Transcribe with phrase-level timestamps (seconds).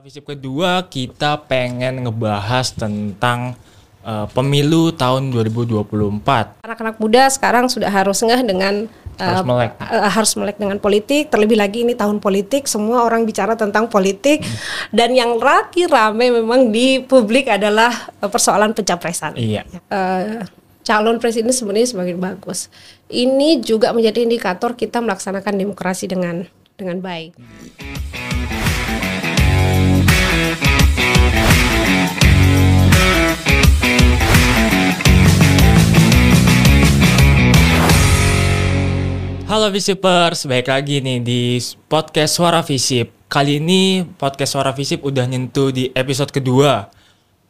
[0.00, 3.52] Visip kedua kita pengen ngebahas tentang
[4.00, 6.64] uh, pemilu tahun 2024.
[6.64, 8.88] Anak-anak muda sekarang sudah harus ngeh dengan
[9.20, 9.76] Harus uh, melek.
[9.76, 11.28] uh, harus melek dengan politik.
[11.28, 14.40] Terlebih lagi ini tahun politik, semua orang bicara tentang politik
[14.88, 17.92] dan yang lagi rame memang di publik adalah
[18.24, 19.36] uh, persoalan pencapresan.
[19.36, 19.68] Iya.
[19.68, 20.48] Eh,
[20.80, 22.72] calon presiden sebenarnya semakin bagus.
[23.12, 26.48] Ini juga menjadi indikator kita melaksanakan demokrasi dengan
[26.80, 27.36] dengan baik.
[39.50, 41.58] Halo Visipers, baik lagi nih di
[41.90, 43.10] podcast Suara Visip.
[43.26, 46.86] Kali ini podcast Suara Visip udah nyentuh di episode kedua.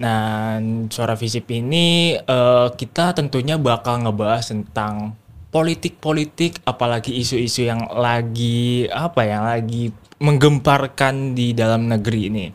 [0.01, 0.57] Nah,
[0.89, 5.13] Suara Visip ini eh, kita tentunya bakal ngebahas tentang
[5.53, 9.93] politik-politik, apalagi isu-isu yang lagi apa ya, lagi
[10.25, 12.49] menggemparkan di dalam negeri ini.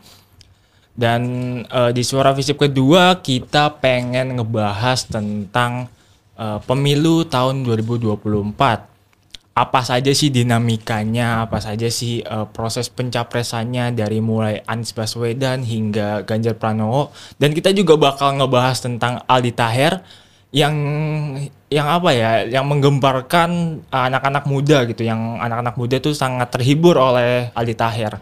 [0.90, 1.22] Dan
[1.62, 5.86] eh, di Suara Visip kedua kita pengen ngebahas tentang
[6.34, 8.95] eh, pemilu tahun 2024
[9.56, 16.28] apa saja sih dinamikanya, apa saja sih uh, proses pencapresannya dari mulai Anies Baswedan hingga
[16.28, 17.08] Ganjar Pranowo
[17.40, 20.04] dan kita juga bakal ngebahas tentang Aldi Taher
[20.52, 20.76] yang
[21.72, 27.00] yang apa ya, yang menggemparkan uh, anak-anak muda gitu, yang anak-anak muda tuh sangat terhibur
[27.00, 28.20] oleh Aldi Taher.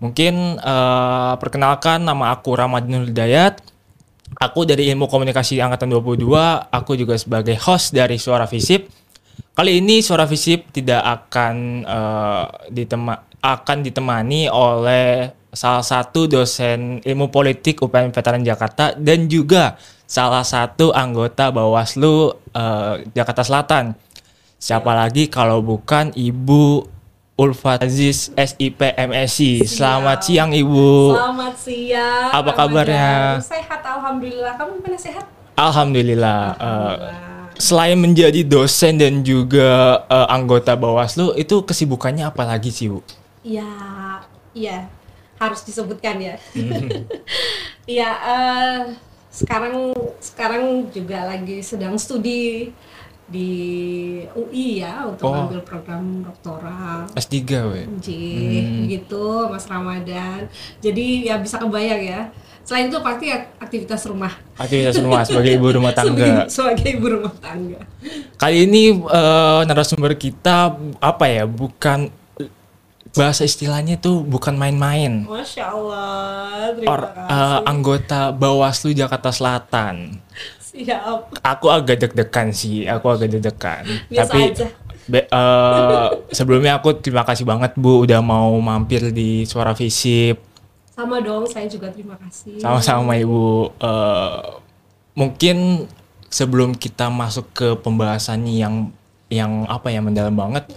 [0.00, 3.60] Mungkin uh, perkenalkan nama aku Ramadhanul Hidayat.
[4.34, 6.26] Aku dari Ilmu Komunikasi angkatan 22,
[6.74, 9.03] aku juga sebagai host dari Suara Visip.
[9.54, 11.54] Kali ini Suara Visip tidak akan
[11.86, 19.78] eh, ditema akan ditemani oleh salah satu dosen ilmu politik UPN Veteran Jakarta dan juga
[20.10, 23.94] salah satu anggota Bawaslu eh, Jakarta Selatan.
[24.58, 26.88] Siapa lagi kalau bukan Ibu
[27.34, 29.62] Ulfa Aziz SIP MSI.
[29.66, 31.14] Selamat siang Ibu.
[31.14, 32.30] Selamat siang.
[32.32, 33.38] Apa kabarnya?
[33.38, 34.54] Sehat alhamdulillah.
[34.58, 35.26] Kamu gimana sehat?
[35.54, 36.40] Alhamdulillah.
[36.58, 43.00] eh, selain menjadi dosen dan juga eh, anggota Bawaslu, itu kesibukannya apa lagi sih, Bu?
[43.42, 43.68] Iya,
[44.52, 44.88] iya
[45.34, 46.34] harus disebutkan ya.
[46.54, 46.88] Hmm.
[47.84, 48.80] Iya, eh,
[49.28, 52.72] sekarang sekarang juga lagi sedang studi
[53.24, 53.50] di
[54.32, 55.36] UI ya untuk Oh.
[55.44, 57.04] ambil program doktoral.
[57.12, 57.36] S3,
[57.68, 57.84] we.
[58.00, 58.84] J, Hmm.
[58.88, 60.48] gitu Mas Ramadan.
[60.80, 62.20] Jadi ya bisa kebayang ya.
[62.64, 64.32] Selain itu pasti ak- aktivitas rumah.
[64.56, 66.48] Aktivitas rumah sebagai ibu rumah tangga.
[66.48, 67.80] Sebagai, sebagai ibu rumah tangga.
[68.34, 71.44] Kali ini eh, narasumber kita apa ya?
[71.44, 72.08] Bukan
[73.12, 75.22] bahasa istilahnya tuh bukan main-main.
[75.22, 77.28] Masya Allah, terima Or, kasih.
[77.30, 80.18] eh, anggota Bawaslu Jakarta Selatan.
[80.58, 81.38] Siap.
[81.38, 83.86] Aku agak deg-degan sih, aku agak deg-degan.
[84.08, 84.66] Tapi aja.
[85.04, 90.53] be- eh, sebelumnya aku terima kasih banget Bu udah mau mampir di Suara Visip.
[90.94, 92.62] Sama dong, saya juga terima kasih.
[92.62, 93.74] Sama-sama Ibu.
[93.82, 94.42] Eh,
[95.18, 95.90] mungkin
[96.30, 98.94] sebelum kita masuk ke pembahasannya yang
[99.26, 100.70] yang apa ya mendalam banget,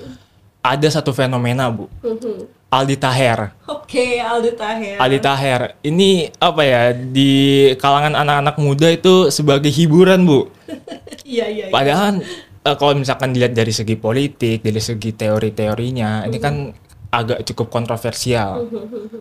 [0.65, 1.85] ada satu fenomena Bu.
[2.01, 2.49] Mhm.
[2.67, 3.55] Aldi Taher.
[3.69, 4.97] Oke, Aldi Taher.
[4.99, 5.61] Aldi Taher.
[5.85, 7.31] Ini apa ya di
[7.79, 10.49] kalangan anak-anak muda itu sebagai hiburan Bu.
[11.27, 11.75] Iya, iya, iya.
[11.75, 12.23] Padahal
[12.63, 16.71] eh, kalau misalkan dilihat dari segi politik, dari segi teori-teorinya, ini kan
[17.11, 18.63] agak cukup kontroversial.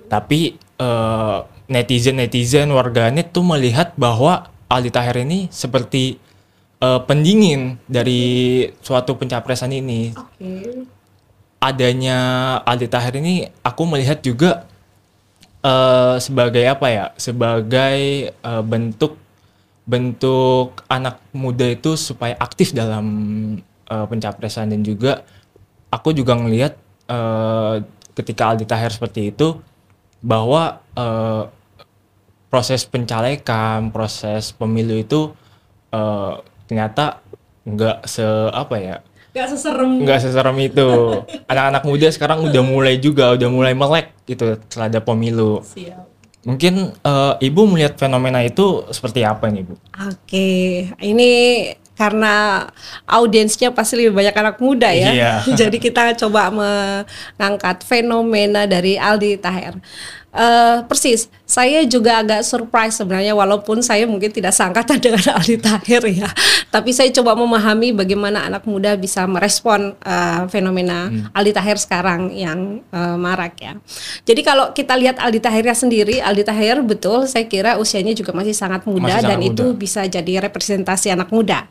[0.07, 6.19] Tapi eh, netizen-netizen warganet tuh melihat bahwa Aldi Taher ini seperti
[6.81, 10.15] eh, pendingin dari suatu pencapresan ini.
[10.15, 10.87] Oke.
[11.57, 12.19] Adanya
[12.63, 14.69] Aldi Taher ini aku melihat juga
[15.65, 17.05] eh, sebagai apa ya?
[17.19, 19.19] Sebagai eh, bentuk
[19.87, 23.07] bentuk anak muda itu supaya aktif dalam
[23.87, 25.23] eh, pencapresan dan juga
[25.91, 26.75] aku juga ngelihat
[27.07, 27.75] eh,
[28.19, 29.63] ketika Aldi Taher seperti itu
[30.27, 31.43] bahwa eh,
[32.47, 35.31] proses pencalekan, proses pemilu itu
[35.91, 36.33] eh,
[36.67, 37.23] ternyata
[37.63, 38.99] nggak se apa ya
[39.31, 40.01] Gak seserem.
[40.01, 40.89] nggak seserem itu
[41.53, 46.03] anak-anak muda sekarang udah mulai juga udah mulai melek gitu terhadap pemilu Siap.
[46.43, 49.75] mungkin eh, ibu melihat fenomena itu seperti apa nih bu
[50.09, 50.49] Oke,
[50.99, 51.31] ini
[51.97, 52.69] karena
[53.09, 55.11] audiensnya pasti lebih banyak anak muda ya.
[55.11, 55.33] Iya.
[55.61, 59.81] Jadi kita coba mengangkat fenomena dari Aldi Taher.
[60.37, 66.05] Eh, persis, saya juga agak surprise sebenarnya walaupun saya mungkin tidak seangkatan dengan Aldi Taher
[66.13, 66.29] ya.
[66.69, 72.85] Tapi saya coba memahami bagaimana anak muda bisa merespon eh, fenomena Aldi Taher sekarang yang
[72.85, 73.81] eh, marak ya.
[74.29, 78.53] Jadi kalau kita lihat Aldi Tahernya sendiri, Aldi Taher betul saya kira usianya juga masih
[78.53, 79.81] sangat muda Masih dan sangat itu muda.
[79.81, 81.65] bisa jadi representasi anak muda.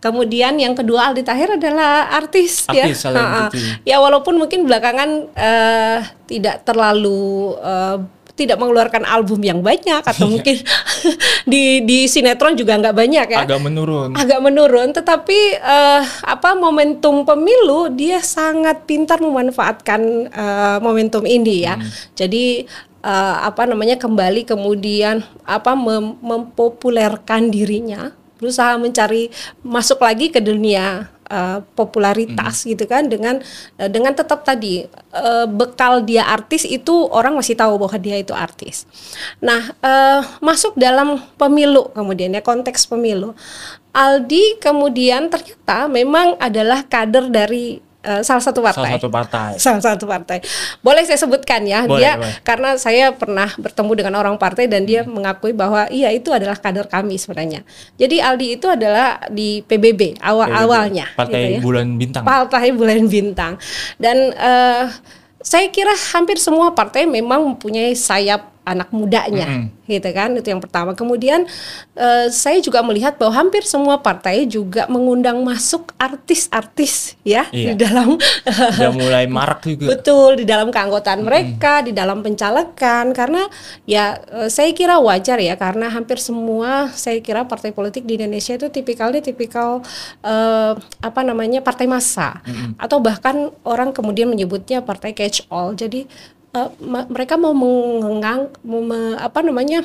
[0.00, 2.88] Kemudian yang kedua Aldi Taher adalah artis, ya.
[2.88, 3.60] Artis, selebriti.
[3.66, 3.82] Ha-ha.
[3.82, 5.98] Ya walaupun mungkin belakangan eh,
[6.30, 8.05] tidak terlalu eh,
[8.36, 10.30] tidak mengeluarkan album yang banyak atau Iya.
[10.30, 10.56] mungkin
[11.50, 14.12] di di sinetron juga nggak banyak ya Agak menurun.
[14.12, 21.80] agak menurun tetapi eh, apa momentum pemilu dia sangat pintar memanfaatkan eh, momentum ini ya
[22.12, 22.68] jadi
[23.00, 31.08] eh, apa namanya kembali kemudian apa mem- mempopulerkan dirinya berusaha mencari masuk lagi ke dunia
[31.26, 33.42] eh, popularitas gitu kan dengan
[33.78, 38.34] eh, dengan tetap tadi eh, bekal dia artis itu orang masih tahu bahwa dia itu
[38.34, 38.86] artis.
[39.42, 43.36] Nah eh, masuk dalam pemilu kemudian ya konteks pemilu,
[43.96, 49.50] Aldi kemudian ternyata memang adalah kader dari eh, salah satu partai Salah satu partai.
[49.64, 50.38] salah satu partai.
[50.80, 52.34] Boleh saya sebutkan ya, Boleh, dia boleh.
[52.40, 54.88] karena saya pernah bertemu dengan orang partai dan Hmm.
[54.88, 57.66] dia mengakui bahwa iya itu adalah kader kami sebenarnya.
[57.98, 61.10] Jadi Aldi itu adalah di PBB awal awalnya.
[61.12, 61.60] Partai gitu ya.
[61.60, 62.22] Bulan Bintang.
[62.22, 63.58] Partai Bulan Bintang.
[63.98, 64.84] Dan eh,
[65.42, 69.86] saya kira hampir semua partai memang mempunyai sayap anak mudanya, Mm-mm.
[69.86, 70.34] gitu kan?
[70.34, 70.92] Itu yang pertama.
[70.92, 71.46] Kemudian
[71.94, 77.72] eh, saya juga melihat bahwa hampir semua partai juga mengundang masuk artis-artis ya Iya.
[77.72, 78.18] di dalam
[78.82, 79.94] Udah mulai marak juga.
[79.94, 83.46] Betul di dalam keanggotaan mereka, di dalam pencalekan karena
[83.86, 88.58] ya eh, saya kira wajar ya karena hampir semua saya kira partai politik di Indonesia
[88.58, 89.80] itu tipikalnya tipikal
[90.20, 92.42] eh, apa namanya partai massa
[92.76, 95.70] atau bahkan orang kemudian menyebutnya partai catch all.
[95.72, 96.10] Jadi
[96.78, 99.82] ma- mereka mau mengang mau me- apa namanya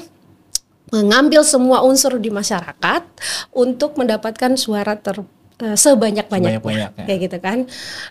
[0.91, 3.03] mengambil semua unsur di masyarakat
[3.51, 5.23] untuk mendapatkan suara ter
[5.61, 7.05] eh, sebanyak-banyaknya Sebanyak-banyaknya.
[7.07, 7.57] kayak gitu kan.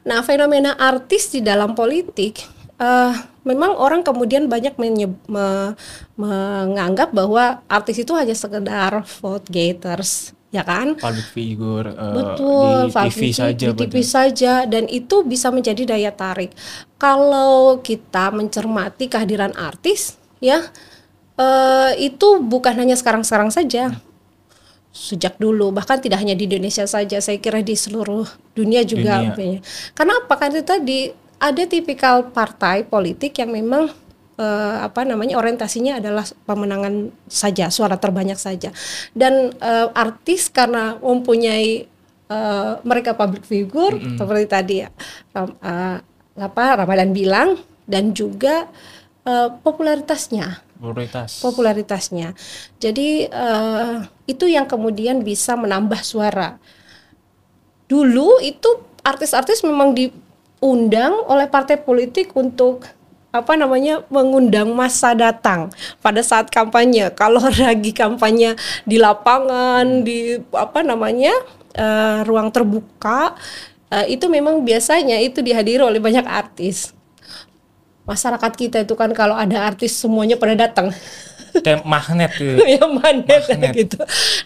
[0.00, 2.40] Nah, fenomena artis di dalam politik
[2.76, 3.12] eh,
[3.42, 5.76] memang orang kemudian banyak menye- me-
[6.16, 10.98] menganggap bahwa artis itu hanya sekedar vote gators, ya kan?
[10.98, 13.66] Public figure eh, Betul, di TV saja.
[13.70, 16.50] di TV saja dan itu bisa menjadi daya tarik.
[16.98, 20.68] Kalau kita mencermati kehadiran artis, ya
[21.38, 24.02] eh, itu bukan hanya sekarang-sekarang saja.
[24.90, 28.26] Sejak dulu, bahkan tidak hanya di Indonesia saja, saya kira di seluruh
[28.58, 29.22] dunia juga.
[29.22, 29.62] Dunia.
[29.94, 30.34] Karena apa?
[30.34, 31.00] Karena itu tadi
[31.38, 33.88] ada tipikal partai politik yang memang
[34.40, 38.72] eh, apa namanya orientasinya adalah pemenangan saja, suara terbanyak saja.
[39.12, 41.84] Dan eh, artis karena mempunyai
[42.26, 44.88] eh, mereka public figure seperti tadi ya
[45.36, 45.98] Ram- eh,
[46.40, 48.64] apa Ramadan bilang dan juga
[49.28, 51.44] eh, popularitasnya Prioritas.
[51.44, 52.32] popularitasnya.
[52.80, 56.56] Jadi eh, itu yang kemudian bisa menambah suara.
[57.90, 58.70] Dulu itu
[59.02, 62.86] artis-artis memang diundang oleh partai politik untuk
[63.30, 65.70] apa namanya mengundang masa datang
[66.02, 67.10] pada saat kampanye.
[67.20, 71.34] Kalau lagi kampanye di lapangan di apa namanya
[71.74, 73.38] eh, ruang terbuka
[73.90, 76.90] eh, itu memang biasanya itu dihadiri oleh banyak artis.
[78.08, 80.90] Masyarakat kita itu kan kalau ada artis semuanya pada datang.
[81.62, 82.62] Kayak magnet gitu.
[82.74, 83.72] ya magnet Magnet.
[83.74, 83.98] gitu.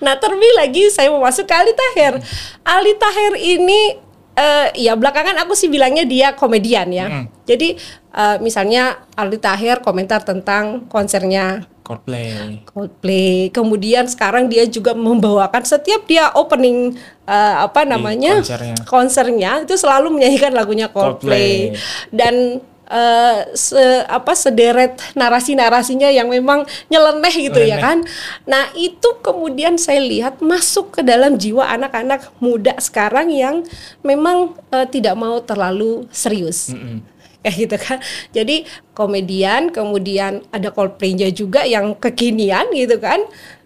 [0.04, 2.20] Nah terlebih lagi saya mau masuk ke Ali Taher.
[2.60, 4.03] Ali Taher ini
[4.34, 7.06] eh, ya belakangan aku sih bilangnya dia komedian ya.
[7.08, 7.24] Mm.
[7.46, 7.78] Jadi
[8.14, 12.64] eh, misalnya Ali Taher komentar tentang konsernya Coldplay.
[12.64, 13.52] Coldplay.
[13.52, 16.96] Kemudian sekarang dia juga membawakan setiap dia opening
[17.28, 18.76] eh, apa namanya konsernya.
[18.88, 22.08] konsernya itu selalu menyanyikan lagunya Coldplay, Coldplay.
[22.08, 27.82] dan eh, se apa sederet narasi-narasinya yang memang nyeleneh gitu ya Nyeleneh.
[27.82, 27.98] kan.
[28.44, 33.64] Nah, itu kemudian saya lihat masuk ke dalam jiwa anak-anak muda sekarang yang
[34.04, 37.00] memang eh, tidak mau terlalu serius Mm-mm.
[37.40, 37.98] kayak gitu kan.
[38.36, 43.24] Jadi komedian, kemudian ada Coldplay-nya juga yang kekinian gitu kan.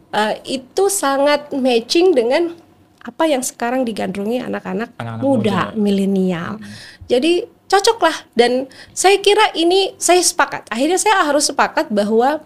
[0.08, 2.56] Eh, itu sangat matching dengan
[3.04, 5.76] apa yang sekarang digandrungi anak-anak muda, muda.
[5.76, 6.60] milenial.
[7.08, 10.66] Jadi cocok lah dan saya kira ini saya sepakat.
[10.72, 12.40] Akhirnya saya harus sepakat bahwa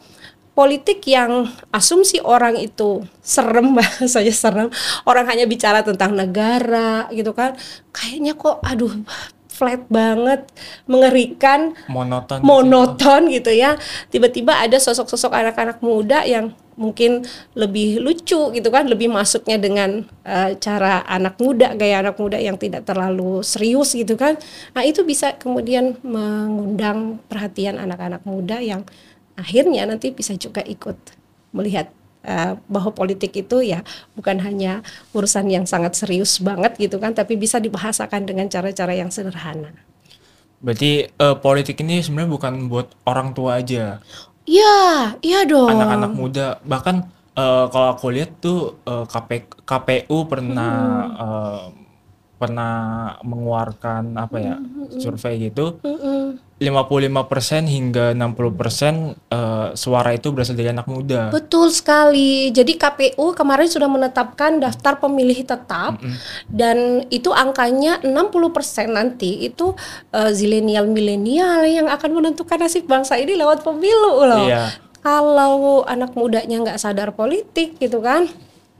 [0.52, 4.68] politik yang asumsi orang itu serem bahasanya serem
[5.08, 7.56] orang hanya bicara tentang negara gitu kan
[7.88, 8.92] kayaknya kok aduh
[9.52, 10.48] flat banget
[10.88, 12.40] mengerikan Monoton.
[12.40, 13.76] monoton gitu ya
[14.08, 20.56] tiba-tiba ada sosok-sosok anak-anak muda yang mungkin lebih lucu gitu kan lebih masuknya dengan eh,
[20.56, 24.40] cara anak muda gaya anak muda yang tidak terlalu serius gitu kan
[24.72, 28.82] nah itu bisa kemudian mengundang perhatian anak-anak muda yang
[29.36, 30.96] akhirnya nanti bisa juga ikut
[31.52, 31.92] melihat
[32.24, 33.84] eh, bahwa politik itu ya
[34.16, 34.80] bukan hanya
[35.12, 39.72] urusan yang sangat serius banget gitu kan tapi bisa dibahasakan dengan cara-cara yang sederhana
[40.62, 43.98] Berarti eh, politik ini sebenarnya bukan buat orang tua aja.
[44.46, 44.78] Iya,
[45.22, 45.70] iya dong.
[45.70, 47.06] anak-anak muda bahkan
[47.38, 49.30] eh, kalau aku lihat tuh eh, KP,
[49.62, 50.74] KPU pernah
[51.14, 51.81] eh,
[52.42, 52.74] pernah
[53.22, 54.54] mengeluarkan apa ya
[54.98, 56.42] survei gitu Mm-mm.
[56.62, 61.34] 55% hingga 60% eh, suara itu berasal dari anak muda.
[61.34, 62.54] Betul sekali.
[62.54, 65.98] Jadi KPU kemarin sudah menetapkan daftar pemilih tetap
[66.46, 69.74] dan itu angkanya 60% nanti itu
[70.14, 74.46] uh, zilenial milenial yang akan menentukan nasib bangsa ini lewat pemilu loh.
[74.46, 74.70] Iya.
[75.02, 78.30] Kalau anak mudanya nggak sadar politik gitu kan.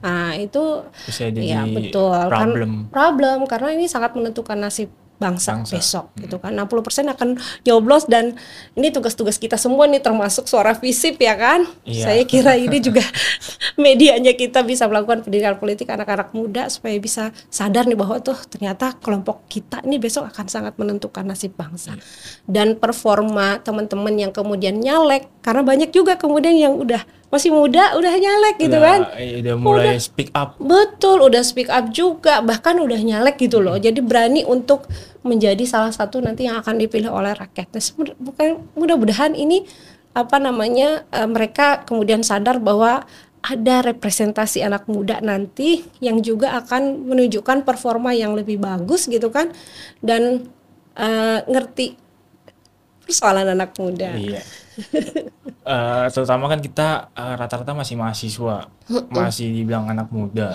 [0.03, 2.71] Nah, itu Bisa jadi ya betul kan problem.
[2.91, 5.71] problem karena ini sangat menentukan nasib bangsa, Bangsa.
[5.71, 6.67] besok gitu kan 60%
[7.07, 8.35] akan nyoblos dan
[8.75, 12.03] ini tugas-tugas kita semua nih termasuk suara visip ya kan Iya.
[12.03, 12.99] saya kira ini juga
[13.79, 18.99] medianya kita bisa melakukan pendidikan politik anak-anak muda supaya bisa sadar nih bahwa tuh ternyata
[18.99, 21.95] kelompok kita ini besok akan sangat menentukan nasib bangsa
[22.43, 26.99] dan performa teman-teman yang kemudian nyalek karena banyak juga kemudian yang udah
[27.33, 30.53] masih muda udah nyalek gitu Udah- kan iya, udah mulai speak up.
[30.61, 33.73] Betul, udah speak up juga, bahkan udah nyalek gitu loh.
[33.73, 34.85] Jadi berani untuk
[35.25, 37.73] menjadi salah satu nanti yang akan dipilih oleh rakyat.
[37.73, 37.81] Nah,
[38.21, 39.65] bukan mudah-mudahan ini
[40.13, 43.01] apa namanya eh, mereka kemudian sadar bahwa
[43.43, 49.49] ada representasi anak muda nanti yang juga akan menunjukkan performa yang lebih bagus gitu kan
[50.05, 50.45] dan
[50.95, 52.02] eh, ngerti
[53.05, 54.09] persoalan anak muda.
[54.15, 54.41] Iya.
[55.63, 58.67] Eh, terutama kan kita eh, rata-rata masih mahasiswa,
[59.07, 60.51] masih dibilang anak muda.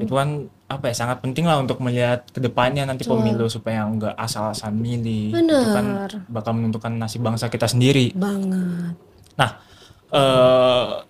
[0.00, 4.16] Itu kan apa ya sangat penting lah untuk melihat ke depannya nanti pemilu supaya nggak
[4.16, 5.36] asal-asal milih.
[5.36, 8.16] Itu kan bakal menentukan nasib bangsa kita sendiri.
[8.16, 8.96] Banget.
[9.36, 9.50] Nah,
[10.08, 11.09] eh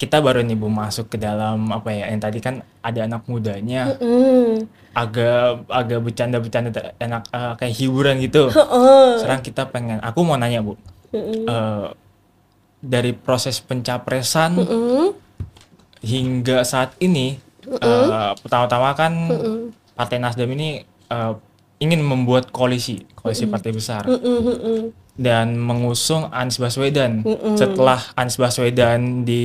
[0.00, 2.08] kita baru nih Bu masuk ke dalam apa ya?
[2.08, 4.64] Yang tadi kan ada anak mudanya, Hmm.
[4.96, 8.48] agak agak bercanda-bercanda enak eh, kayak hiburan gitu.
[8.48, 9.20] Heeh.
[9.20, 10.80] Sekarang kita pengen, aku mau nanya Bu,
[11.12, 11.86] Eh,
[12.80, 15.12] dari proses pencapresan Hmm.
[16.00, 17.36] hingga saat ini,
[17.68, 19.12] eh, pertama-tama kan
[19.92, 21.32] Partai Nasdem ini eh,
[21.80, 24.04] ingin membuat koalisi, koalisi partai besar.
[24.06, 24.92] Hmm.
[25.20, 27.20] dan mengusung Anies Baswedan.
[27.52, 29.44] Setelah Anies Baswedan di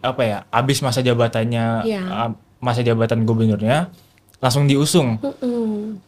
[0.00, 3.92] apa ya habis masa jabatannya uh, masa jabatan gubernurnya
[4.40, 5.20] langsung diusung.
[5.20, 6.00] Hmm.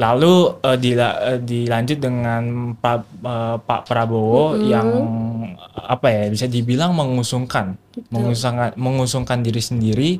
[0.00, 4.88] lalu uh, dila- uh, dilanjut dengan Pak uh, Pak Prabowo yang
[5.76, 7.76] apa ya bisa dibilang mengusungkan.
[8.08, 10.10] Mengusungkan mengusungkan diri sendiri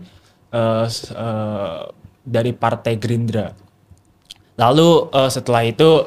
[0.53, 0.85] uh,
[1.17, 1.87] uh,
[2.27, 3.70] dari Partai Gerindra
[4.61, 6.05] lalu uh, setelah itu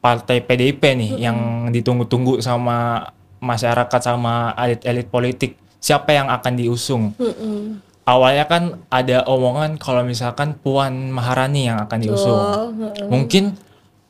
[0.00, 3.10] partai PDIP nih yang ditunggu-tunggu sama
[3.44, 7.84] masyarakat sama elit-elit politik siapa yang akan diusung Mm-mm.
[8.08, 12.40] awalnya kan ada omongan kalau misalkan Puan Maharani yang akan diusung
[12.74, 13.06] Betul.
[13.12, 13.44] mungkin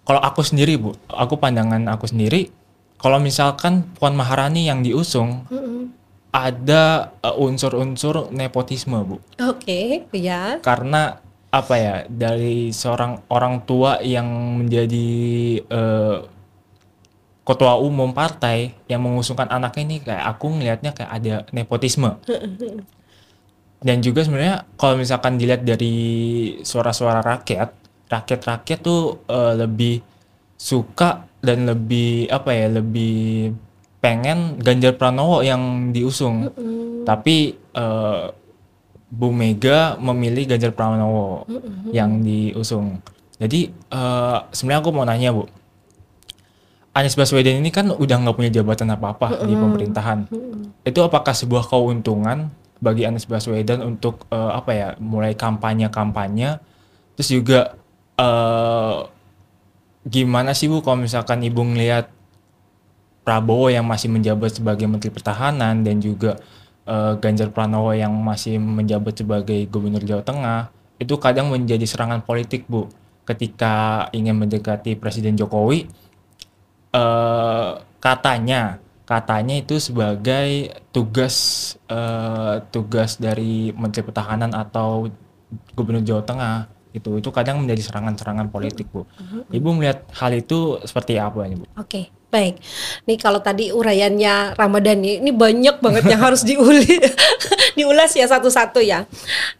[0.06, 2.48] kalau aku sendiri bu aku pandangan aku sendiri
[3.02, 5.92] kalau misalkan Puan Maharani yang diusung Mm-mm.
[6.30, 10.62] ada uh, unsur-unsur nepotisme bu Oke, ya.
[10.64, 11.20] karena
[11.58, 14.26] apa ya dari seorang orang tua yang
[14.62, 15.08] menjadi
[15.62, 16.18] eh,
[17.48, 22.20] ketua umum partai yang mengusungkan anaknya ini kayak aku ngelihatnya kayak ada nepotisme.
[23.86, 25.94] Dan juga sebenarnya kalau misalkan dilihat dari
[26.66, 27.70] suara-suara rakyat
[28.10, 30.02] rakyat-rakyat tuh eh, lebih
[30.58, 33.54] suka dan lebih apa ya lebih
[34.02, 36.50] pengen Ganjar Pranowo yang diusung.
[37.06, 38.24] Tapi eh,
[39.08, 41.48] Bu Mega memilih Ganjar Pranowo
[41.96, 43.00] yang diusung.
[43.40, 45.48] Jadi eh, sebenarnya aku mau nanya Bu,
[46.92, 50.26] Anies Baswedan ini kan udah nggak punya jabatan apa-apa di pemerintahan.
[50.82, 52.50] Itu apakah sebuah keuntungan
[52.82, 56.58] bagi Anies Baswedan untuk eh, apa ya mulai kampanye-kampanye,
[57.14, 57.78] terus juga
[58.18, 58.96] eh,
[60.04, 62.10] gimana sih Bu kalau misalkan Ibu ngelihat
[63.22, 66.40] Prabowo yang masih menjabat sebagai Menteri Pertahanan dan juga
[66.88, 70.61] eh, Ganjar Pranowo yang masih menjabat sebagai Gubernur Jawa Tengah
[70.99, 72.88] itu kadang menjadi serangan politik bu.
[73.28, 75.85] Ketika ingin mendekati Presiden Jokowi
[76.97, 81.37] eh, katanya katanya itu sebagai tugas
[81.88, 85.12] eh, tugas dari Menteri Pertahanan atau
[85.76, 86.57] Gubernur Jawa Tengah
[86.97, 89.04] itu itu kadang menjadi serangan-serangan politik bu.
[89.52, 91.68] Ibu melihat hal itu seperti apa bu?
[91.76, 92.61] Oke, baik.
[93.08, 96.85] Nih kalau tadi uraiannya Ramadan nih, ini banyak banget yang harus diuli,
[97.78, 99.08] diulas ya satu-satu ya.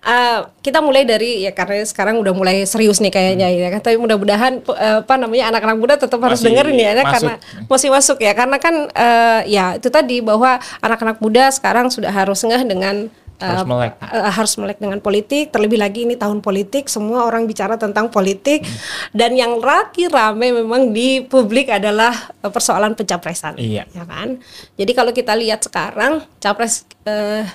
[0.05, 3.81] Eh, kita mulai dari ya karena sekarang udah mulai serius nih kayaknya ya kan.
[3.81, 7.13] Tapi mudah-mudahan eh, apa namanya anak-anak muda tetap harus Masih dengerin ya, ya, masuk.
[7.13, 7.35] karena
[7.65, 8.33] masih masuk ya.
[8.37, 13.63] Karena kan eh, ya itu tadi bahwa anak-anak muda sekarang sudah harus ngeh dengan harus
[13.63, 13.93] eh, melek.
[14.03, 15.51] eh, harus melek dengan politik.
[15.51, 18.67] Terlebih lagi ini tahun politik semua orang bicara tentang politik.
[19.11, 23.55] Dan yang lagi rame memang di publik adalah eh, persoalan pencapresan.
[23.57, 23.87] Iya.
[23.89, 24.43] ya kan?
[24.75, 27.47] Jadi kalau kita lihat sekarang capres eh,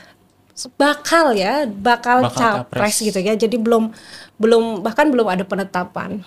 [0.77, 2.95] bakal ya bakal, Bakal capres capres.
[3.03, 3.33] gitu ya.
[3.35, 3.91] Jadi belum
[4.37, 6.23] belum bahkan belum ada penetapan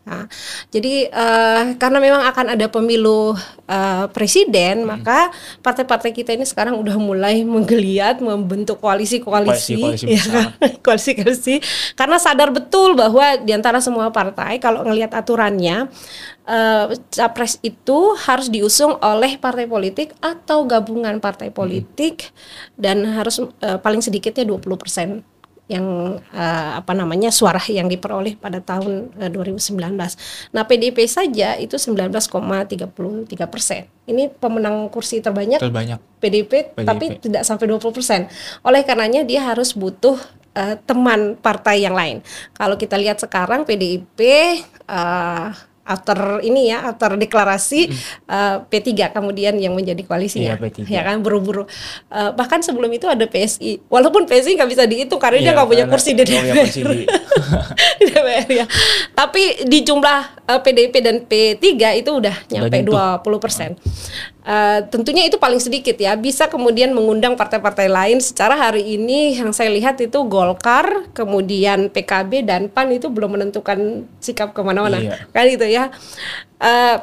[0.00, 0.24] Nah,
[0.72, 3.36] jadi uh, karena memang akan ada pemilu
[3.68, 4.88] uh, presiden, hmm.
[4.88, 5.28] maka
[5.60, 9.76] partai-partai kita ini sekarang udah mulai menggeliat membentuk koalisi-koalisi,
[10.08, 11.60] ya koalisi-koalisi,
[12.00, 15.92] karena sadar betul bahwa di antara semua partai kalau ngelihat aturannya
[16.48, 22.80] uh, capres itu harus diusung oleh partai politik atau gabungan partai politik hmm.
[22.80, 25.08] dan harus uh, paling sedikitnya 20 persen
[25.70, 29.78] yang uh, apa namanya suara yang diperoleh pada tahun uh, 2019.
[30.50, 32.90] Nah PDIP saja itu 19,33
[33.46, 33.86] persen.
[34.10, 36.02] Ini pemenang kursi terbanyak, terbanyak.
[36.18, 38.26] PDIP, PDIP, tapi tidak sampai 20 persen.
[38.66, 40.18] Oleh karenanya dia harus butuh
[40.58, 42.18] uh, teman partai yang lain.
[42.58, 44.18] Kalau kita lihat sekarang PDIP
[44.90, 45.54] uh,
[45.90, 47.98] after ini ya after deklarasi hmm.
[48.30, 51.66] uh, P3 kemudian yang menjadi koalisi iya, ya, ya kan buru-buru.
[52.06, 55.68] Uh, bahkan sebelum itu ada PSI walaupun PSI nggak bisa dihitung karena iya, dia nggak
[55.68, 56.62] punya kursi di DPR
[57.98, 58.66] di DPR ya.
[59.18, 61.66] Tapi di jumlah uh, eh, PDIP dan P3
[61.98, 63.74] itu udah nyampe dua puluh persen
[64.50, 66.18] Uh, tentunya itu paling sedikit ya.
[66.18, 68.18] Bisa kemudian mengundang partai-partai lain.
[68.18, 74.10] Secara hari ini yang saya lihat itu Golkar kemudian PKB dan PAN itu belum menentukan
[74.18, 74.98] sikap ke mana-mana.
[74.98, 75.22] Iya.
[75.30, 75.94] kan itu ya.
[76.58, 76.98] Uh,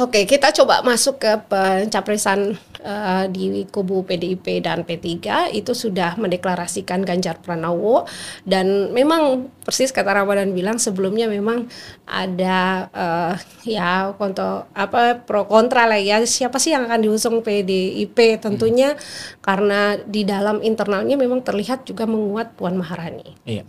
[0.00, 7.04] Oke, kita coba masuk ke pencapresan uh, di kubu PDIP dan P3 itu sudah mendeklarasikan
[7.04, 8.08] Ganjar Pranowo.
[8.40, 11.68] Dan memang persis kata Ramadan bilang sebelumnya memang
[12.08, 13.34] ada uh,
[13.68, 16.24] ya konto apa pro kontra lah ya.
[16.24, 19.44] Siapa sih yang akan diusung PDIP tentunya hmm.
[19.44, 23.36] karena di dalam internalnya memang terlihat juga menguat Puan Maharani.
[23.44, 23.68] Iya.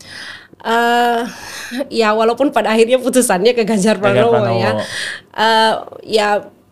[0.62, 1.26] Uh,
[1.90, 4.78] ya walaupun pada akhirnya putusannya ke Ganjar Pranowo, ya.
[5.34, 5.74] Uh,
[6.06, 6.21] ya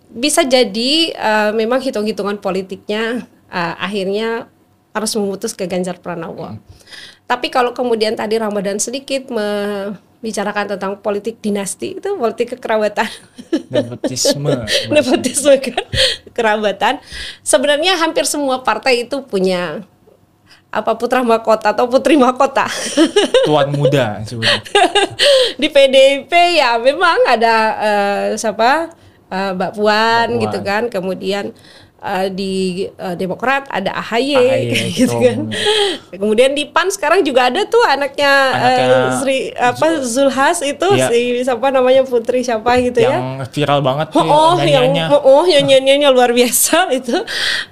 [0.09, 4.49] bisa jadi uh, memang hitung-hitungan politiknya uh, akhirnya
[4.89, 6.57] harus memutus ke Ganjar Pranowo.
[6.57, 6.59] Hmm.
[7.29, 13.05] Tapi kalau kemudian tadi Ramadan sedikit membicarakan tentang politik dinasti itu politik kekerabatan.
[13.69, 14.65] Nepotisme.
[14.93, 15.61] Nepotisme
[16.33, 16.97] kerabatan.
[17.45, 19.85] Sebenarnya hampir semua partai itu punya
[20.69, 22.65] apa putra mahkota atau putri mahkota.
[23.49, 24.65] Tuan muda sebenarnya.
[25.57, 28.89] Di PDIP ya memang ada uh, siapa
[29.29, 31.53] uh, Mbak Puan, Mbak gitu kan, kemudian
[32.01, 34.63] uh, di uh, Demokrat ada AHY, AHY
[34.99, 35.39] gitu kan.
[36.15, 41.07] Kemudian di PAN sekarang juga ada tuh anaknya, anaknya uh, Sri apa Zulhas itu iya.
[41.11, 43.19] si siapa namanya putri siapa gitu yang ya.
[43.43, 47.15] Yang viral banget oh, oh yang oh, oh yang nyanyiannya luar biasa itu.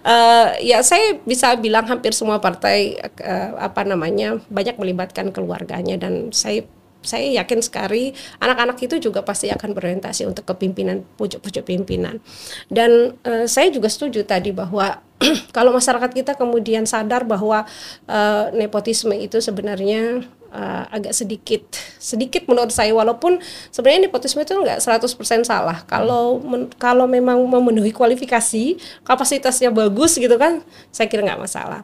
[0.04, 6.30] Uh, ya saya bisa bilang hampir semua partai uh, apa namanya banyak melibatkan keluarganya dan
[6.32, 6.64] saya
[7.08, 8.12] saya yakin sekali
[8.44, 12.20] anak-anak itu juga pasti akan berorientasi untuk kepimpinan pucuk-pucuk pimpinan.
[12.68, 15.00] Dan uh, saya juga setuju tadi bahwa
[15.56, 17.64] kalau masyarakat kita kemudian sadar bahwa
[18.12, 21.64] uh, nepotisme itu sebenarnya uh, agak sedikit
[21.98, 23.40] sedikit menurut saya walaupun
[23.74, 25.82] sebenarnya nepotisme itu enggak 100% salah.
[25.88, 31.82] Kalau men, kalau memang memenuhi kualifikasi, kapasitasnya bagus gitu kan, saya kira nggak masalah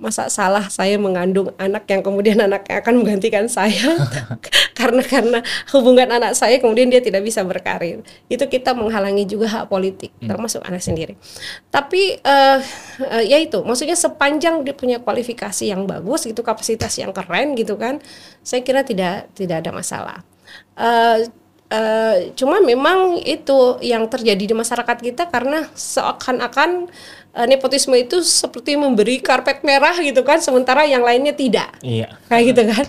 [0.00, 3.96] masa salah saya mengandung anak yang kemudian anaknya akan menggantikan saya?
[4.78, 5.38] Karena karena
[5.70, 8.02] hubungan anak saya kemudian dia tidak bisa berkarir.
[8.26, 10.26] Itu kita menghalangi juga hak politik hmm.
[10.26, 11.14] termasuk anak sendiri.
[11.70, 12.58] Tapi uh,
[12.98, 17.78] uh, ya itu maksudnya sepanjang dia punya kualifikasi yang bagus itu kapasitas yang keren gitu
[17.78, 18.02] kan
[18.42, 20.18] saya kira tidak tidak ada masalah.
[20.74, 21.30] Uh,
[21.72, 26.92] Uh, cuma memang itu yang terjadi di masyarakat kita karena seakan-akan uh,
[27.32, 31.72] nepotisme itu seperti memberi karpet merah gitu kan sementara yang lainnya tidak.
[31.80, 32.20] Iya.
[32.28, 32.84] Kayak gitu kan.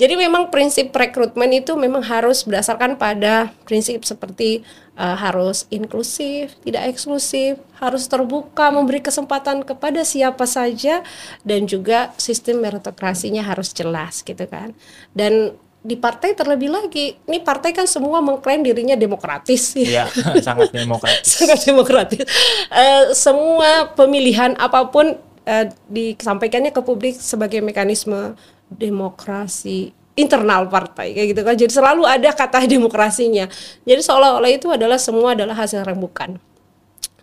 [0.00, 4.64] Jadi memang prinsip rekrutmen itu memang harus berdasarkan pada prinsip seperti
[4.96, 11.04] uh, harus inklusif tidak eksklusif harus terbuka memberi kesempatan kepada siapa saja
[11.44, 14.72] dan juga sistem meritokrasinya harus jelas gitu kan.
[15.12, 19.74] Dan di partai terlebih lagi, ini partai kan semua mengklaim dirinya demokratis.
[19.74, 20.06] Iya,
[20.46, 21.42] sangat demokratis.
[21.42, 22.22] sangat demokratis.
[22.70, 28.38] Uh, semua pemilihan apa pun uh, disampaikannya ke publik sebagai mekanisme
[28.70, 31.54] demokrasi internal partai kayak gitu kan.
[31.58, 33.50] Jadi selalu ada kata demokrasinya.
[33.82, 36.38] Jadi seolah-olah itu adalah semua adalah hasil rembukan.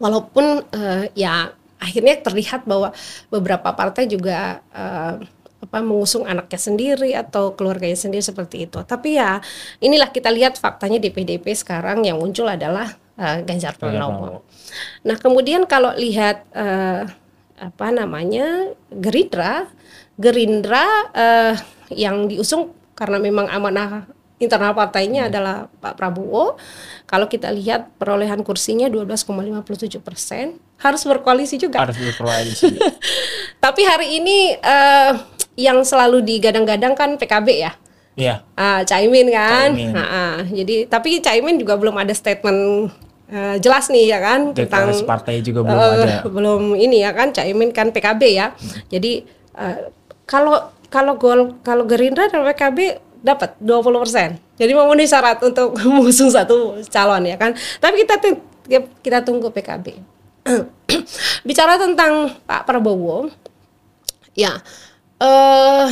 [0.03, 2.91] Walaupun uh, ya akhirnya terlihat bahwa
[3.31, 5.15] beberapa partai juga uh,
[5.59, 8.79] apa mengusung anaknya sendiri atau keluarganya sendiri seperti itu.
[8.83, 9.43] Tapi ya
[9.83, 14.47] inilah kita lihat faktanya di PDP sekarang yang muncul adalah uh, Ganjar Pranowo.
[15.03, 17.03] Nah kemudian kalau lihat uh,
[17.59, 19.67] apa namanya Gerindra,
[20.15, 21.53] Gerindra uh,
[21.91, 24.07] yang diusung karena memang amanah
[24.39, 25.29] internal partainya hmm.
[25.29, 26.55] adalah Pak Prabowo.
[27.03, 31.83] Kalau kita lihat perolehan kursinya 12,57 persen, harus berkoalisi juga.
[31.83, 32.71] Harus berkoalisi.
[33.63, 37.71] Tapi hari ini uh, yang selalu digadang-gadang kan PKB ya.
[38.15, 38.35] Iya.
[38.55, 39.75] Ah, Caimin kan.
[39.75, 39.91] Caimin.
[39.95, 40.33] Ah, ah.
[40.47, 42.91] Jadi tapi Caimin juga belum ada statement
[43.31, 46.15] eh, jelas nih ya kan tentang Deklarasi partai juga belum eh, ada.
[46.35, 48.55] belum ini ya kan Caimin kan PKB ya.
[48.87, 49.23] Jadi
[49.55, 49.77] eh,
[50.23, 54.59] kalau kalau gol kalau Gerindra dan PKB dapat 20%.
[54.59, 57.55] Jadi memenuhi syarat untuk mengusung satu calon ya kan.
[57.79, 58.15] Tapi kita
[59.03, 59.95] kita tunggu PKB.
[61.47, 63.29] Bicara tentang Pak Prabowo,
[64.33, 64.59] ya
[65.19, 65.87] eh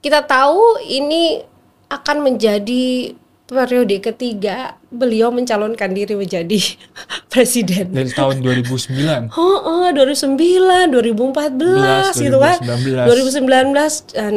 [0.00, 1.44] kita tahu ini
[1.92, 3.12] akan menjadi
[3.50, 6.60] periode ketiga beliau mencalonkan diri menjadi
[7.32, 7.90] presiden.
[7.90, 9.34] Dari tahun 2009.
[9.34, 12.58] Oh, oh 2009, 2014 gitu kan.
[12.62, 14.34] 2019 dan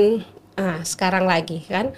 [0.57, 1.93] ah, sekarang lagi kan.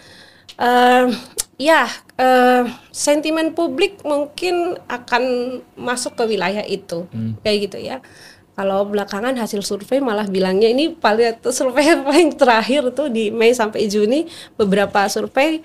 [0.60, 1.08] Eh,
[1.56, 1.88] ya,
[2.19, 5.24] eh, sentimen publik mungkin akan
[5.80, 7.08] masuk ke wilayah itu.
[7.48, 7.98] Kayak gitu ya.
[8.55, 13.91] Kalau belakangan hasil survei malah bilangnya ini paling survei paling terakhir tuh di Mei sampai
[13.91, 15.59] Juni beberapa survei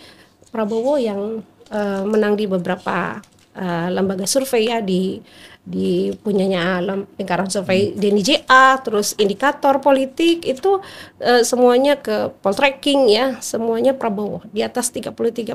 [0.50, 1.38] Prabowo yang
[1.70, 3.22] eh, menang di beberapa
[3.54, 5.22] eh, lembaga survei ya di
[5.60, 10.82] di punyanya lem- lingkaran survei Denny JA terus indikator politik itu
[11.22, 15.54] eh, semuanya ke poltreking ya semuanya Prabowo di atas 33%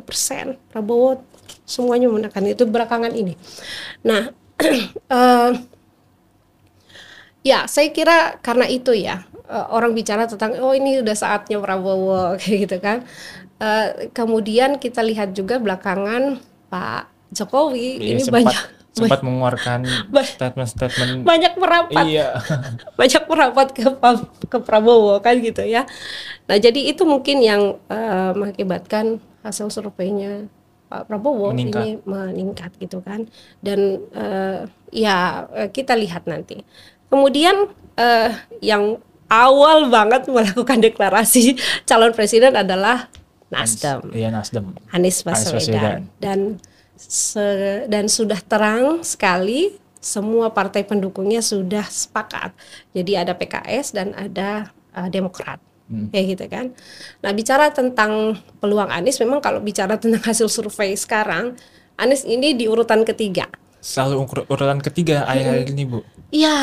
[0.71, 1.19] Prabowo
[1.65, 3.35] semuanya memenangkan itu belakangan ini.
[4.07, 4.31] Nah
[5.19, 5.51] eh,
[7.45, 12.33] Ya, saya kira karena itu ya eh, orang bicara tentang oh ini udah saatnya Prabowo
[12.41, 13.05] kayak gitu kan.
[13.61, 19.79] Eh, kemudian kita lihat juga belakangan Pak Jokowi Iya, ini sempat, banyak sempat mengeluarkan
[20.11, 21.21] statement-statement.
[21.21, 22.29] banyak merapat Iya.
[22.99, 23.85] banyak merapat ke
[24.49, 25.85] ke Prabowo kan gitu ya.
[26.49, 30.49] Nah jadi itu mungkin yang eh, mengakibatkan hasil surveinya
[30.85, 31.81] Pak Prabowo Meningkat.
[31.81, 33.29] ini meningkat gitu kan.
[33.61, 36.65] Dan eh, ya kita lihat nanti.
[37.07, 43.09] Kemudian eh, yang awal banget melakukan deklarasi calon presiden adalah
[43.49, 44.09] Nasdem.
[44.11, 44.73] Iya Nasdem.
[44.89, 46.57] Anies Anies Baswedan dan
[46.97, 52.53] se- dan sudah terang sekali semua partai pendukungnya sudah sepakat.
[52.93, 55.57] Jadi ada PKS dan ada uh, Demokrat.
[55.85, 56.65] Kayak gitu kan.
[57.21, 61.53] Nah, bicara tentang peluang Anies memang kalau bicara tentang hasil survei sekarang
[61.95, 63.45] Anies ini di urutan ketiga.
[63.85, 66.01] Selalu urutan ketiga akhir-akhir ini Bu.
[66.35, 66.57] Iya,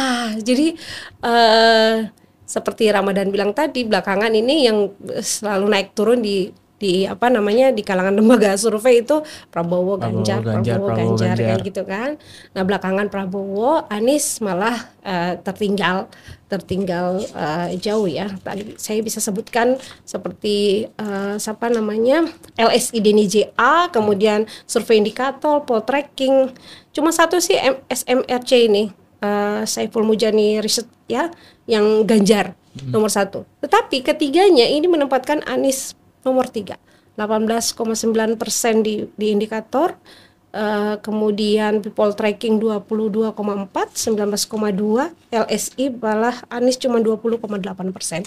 [0.44, 0.76] jadi
[1.24, 1.96] eh
[2.44, 4.92] seperti Ramadan bilang tadi belakangan ini yang
[5.24, 9.22] selalu naik turun di di apa namanya di kalangan lembaga survei itu
[9.54, 11.68] Prabowo, Prabowo, Ganjar, Ganjar, Prabowo, Prabowo, Ganjar, kayak Ganjar.
[11.70, 12.10] gitu kan.
[12.52, 16.10] Nah belakangan Prabowo, Anies malah eh, tertinggal
[16.50, 18.28] tertinggal eh, jauh ya.
[18.42, 22.26] Tadi saya bisa sebutkan seperti eh, siapa namanya
[22.58, 26.50] LSI Deni JA, kemudian survei indikator, poltreking.
[26.92, 27.56] Cuma satu sih
[27.88, 31.30] SMRC ini eh, Saiful Mujani Riset ya
[31.70, 32.58] yang Ganjar
[32.90, 33.44] nomor satu.
[33.62, 35.94] Tetapi ketiganya ini menempatkan Anies
[36.26, 36.80] nomor tiga
[37.16, 39.96] 18,9 persen di, di indikator.
[40.52, 47.40] eh, kemudian people tracking 22,4, 19,2, LSI malah Anies cuma 20,8
[47.88, 48.20] persen.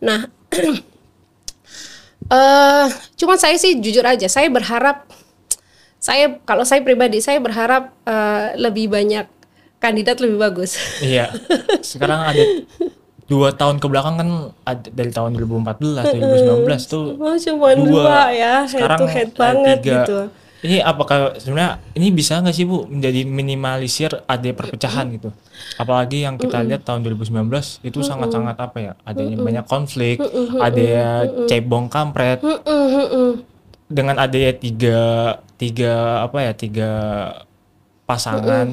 [0.00, 0.32] Nah,
[2.32, 2.88] eh
[3.20, 5.12] cuma saya sih jujur aja, saya berharap
[6.00, 9.28] saya kalau saya pribadi saya berharap eh, lebih banyak
[9.78, 10.76] kandidat lebih bagus.
[11.00, 11.30] Iya.
[11.86, 12.44] Sekarang ada
[13.28, 14.28] dua tahun ke belakang kan
[14.64, 15.84] ada dari tahun 2014
[16.64, 19.92] 2019 tuh Oh, cuma dua, ya, head Sekarang to head ada banget tiga.
[20.02, 20.18] gitu.
[20.58, 25.30] Ini apakah sebenarnya ini bisa nggak sih Bu menjadi minimalisir ada perpecahan gitu?
[25.78, 28.92] Apalagi yang kita lihat tahun 2019 itu sangat-sangat apa ya?
[29.06, 30.18] Adanya banyak konflik,
[30.58, 30.90] ada
[31.46, 32.42] cebong kampret.
[33.86, 34.98] Dengan adanya tiga
[35.54, 36.52] tiga apa ya?
[36.58, 36.90] Tiga
[38.02, 38.66] pasangan.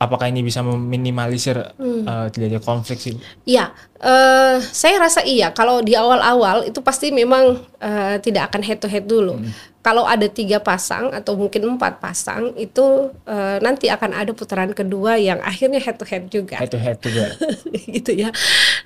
[0.00, 3.20] Apakah ini bisa meminimalisir eh, terjadinya konflik sih?
[3.44, 3.68] Iya,
[4.00, 5.52] eh, saya rasa iya.
[5.52, 9.36] Kalau di awal-awal itu pasti memang eh, tidak akan head to head dulu.
[9.84, 15.20] Kalau ada tiga pasang atau mungkin empat pasang itu eh, nanti akan ada putaran kedua
[15.20, 16.56] yang akhirnya head to head juga.
[16.56, 17.36] Head to head juga.
[18.00, 18.32] gitu ya.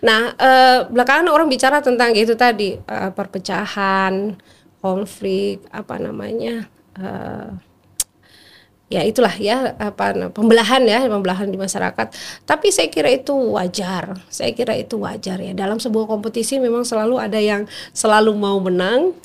[0.02, 4.34] Nah, eh, belakangan orang bicara tentang itu tadi eh, perpecahan,
[4.82, 6.66] konflik, apa namanya,
[6.98, 7.48] eh,
[8.92, 12.06] ya itulah ya apa na- pembelahan ya pembelahan di masyarakat.
[12.44, 14.20] Tapi saya kira itu wajar.
[14.28, 15.52] Saya kira itu wajar ya.
[15.56, 17.64] Dalam sebuah kompetisi memang selalu ada yang
[17.96, 19.16] selalu mau menang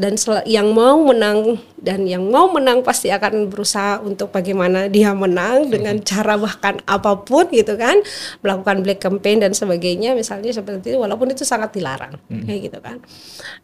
[0.00, 5.12] dan sel- yang mau menang dan yang mau menang pasti akan berusaha untuk bagaimana dia
[5.12, 8.00] menang dengan cara bahkan apa pun gitu kan
[8.40, 12.16] melakukan black campaign dan sebagainya misalnya seperti itu walaupun itu sangat dilarang
[12.48, 12.96] kayak gitu kan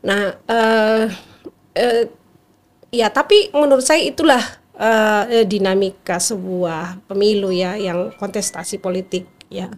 [0.05, 1.09] nah eh
[1.73, 2.05] eh,
[2.93, 4.45] ya tapi menurut saya itulah
[4.77, 9.73] eh, dinamika sebuah pemilu ya yang kontestasi politik ya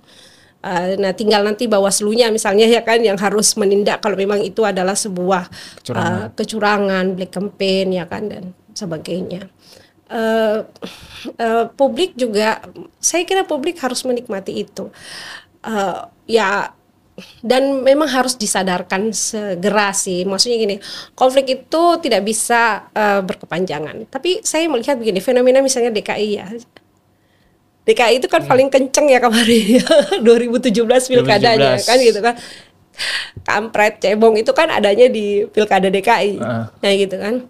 [0.58, 4.98] Uh, nah tinggal nanti bawaslunya misalnya ya kan yang harus menindak kalau memang itu adalah
[4.98, 5.46] sebuah
[5.78, 6.11] Kecurangan.
[6.11, 9.46] uh, kecurangan, black campaign ya kan dan sebagainya.
[10.11, 10.66] Uh,
[11.38, 12.58] uh, publik juga,
[12.98, 14.90] saya kira publik harus menikmati itu.
[15.62, 16.74] Uh, ya
[17.40, 20.22] dan memang harus disadarkan segera sih.
[20.22, 20.76] Maksudnya gini,
[21.12, 24.07] konflik itu tidak bisa uh, berkepanjangan.
[24.07, 26.46] Tapi saya melihat begini, fenomena misalnya DKI ya.
[27.85, 28.50] DKI itu kan Hmm.
[28.52, 29.87] paling kenceng ya kemarin ya
[30.26, 31.88] 2017 pilkadanya 2017.
[31.88, 32.35] kan gitu kan.
[33.46, 36.37] Kampret cebong itu kan adanya di pilkada DKI.
[36.42, 36.68] Ah.
[36.68, 37.46] Nah gitu kan.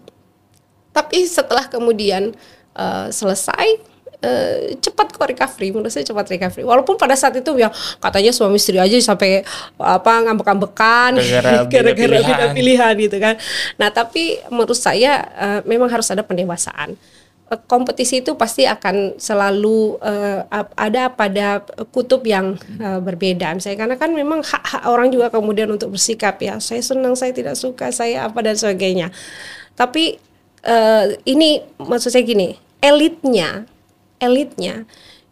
[0.89, 2.31] Tapi setelah kemudian
[2.73, 3.83] eh, selesai
[4.19, 6.63] eh, cepat kok recovery menurut saya cepat recovery.
[6.63, 9.43] Walaupun pada saat itu ya katanya suami istri aja sampai
[9.75, 12.49] apa ngambek-ngambekan Gara-gara beda gara-gara pilihan.
[12.53, 13.35] pilihan gitu kan.
[13.79, 16.99] Nah tapi menurut saya eh, memang harus ada pendewasaan.
[17.49, 19.97] Eh, kompetisi itu pasti akan selalu
[20.47, 23.55] ap- ada pada kutub yang eh, berbeda.
[23.55, 27.55] Misalnya karena kan memang hak-hak orang juga kemudian untuk bersikap ya saya senang saya tidak
[27.55, 29.09] suka saya apa dan sebagainya.
[29.73, 30.19] Tapi
[30.61, 33.63] eh, ini maksud saya gini elitnya
[34.19, 34.85] elitnya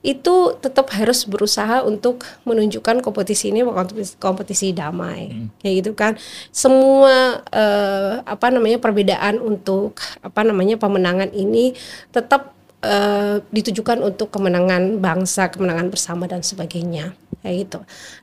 [0.07, 5.51] itu tetap harus berusaha untuk menunjukkan kompetisi ini kompetisi, kompetisi damai.
[5.59, 6.13] Kayak gitu kan.
[6.53, 11.75] Semua eh, apa namanya perbedaan untuk apa namanya pemenangan ini
[12.15, 17.11] tetap eh, ditujukan untuk kemenangan bangsa kemenangan bersama dan sebagainya.
[17.43, 17.79] Kayak gitu.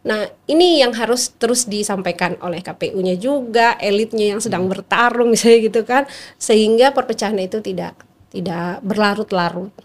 [0.09, 5.85] Nah ini yang harus terus disampaikan oleh KPU-nya juga elitnya yang sedang bertarung misalnya gitu
[5.85, 6.09] kan.
[6.41, 7.93] Sehingga perpecahan itu tidak
[8.33, 9.84] tidak berlarut-larut.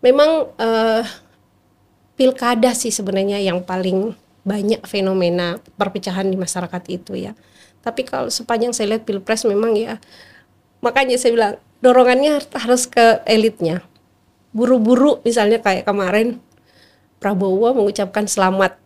[0.00, 1.02] Memang eh,
[2.16, 4.12] pilkada sih sebenarnya yang paling
[4.44, 7.32] banyak fenomena perpecahan di masyarakat itu ya.
[7.80, 9.96] Tapi kalau sepanjang saya lihat pilpres memang ya
[10.84, 13.84] makanya saya bilang dorongannya harus ke elitnya.
[14.52, 16.40] Buru-buru misalnya kayak kemarin
[17.20, 18.80] Prabowo mengucapkan selamat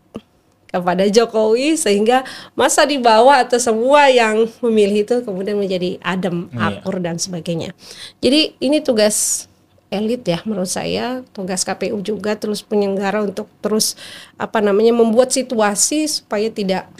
[0.66, 2.26] kepada Jokowi sehingga
[2.58, 6.82] masa di bawah atau semua yang memilih itu kemudian menjadi adem, Iya.
[6.82, 7.70] akur dan sebagainya.
[8.18, 9.46] Jadi ini tugas
[9.94, 13.94] elit ya menurut saya, tugas KPU juga terus penyelenggara untuk terus
[14.34, 16.90] apa namanya membuat situasi supaya tidak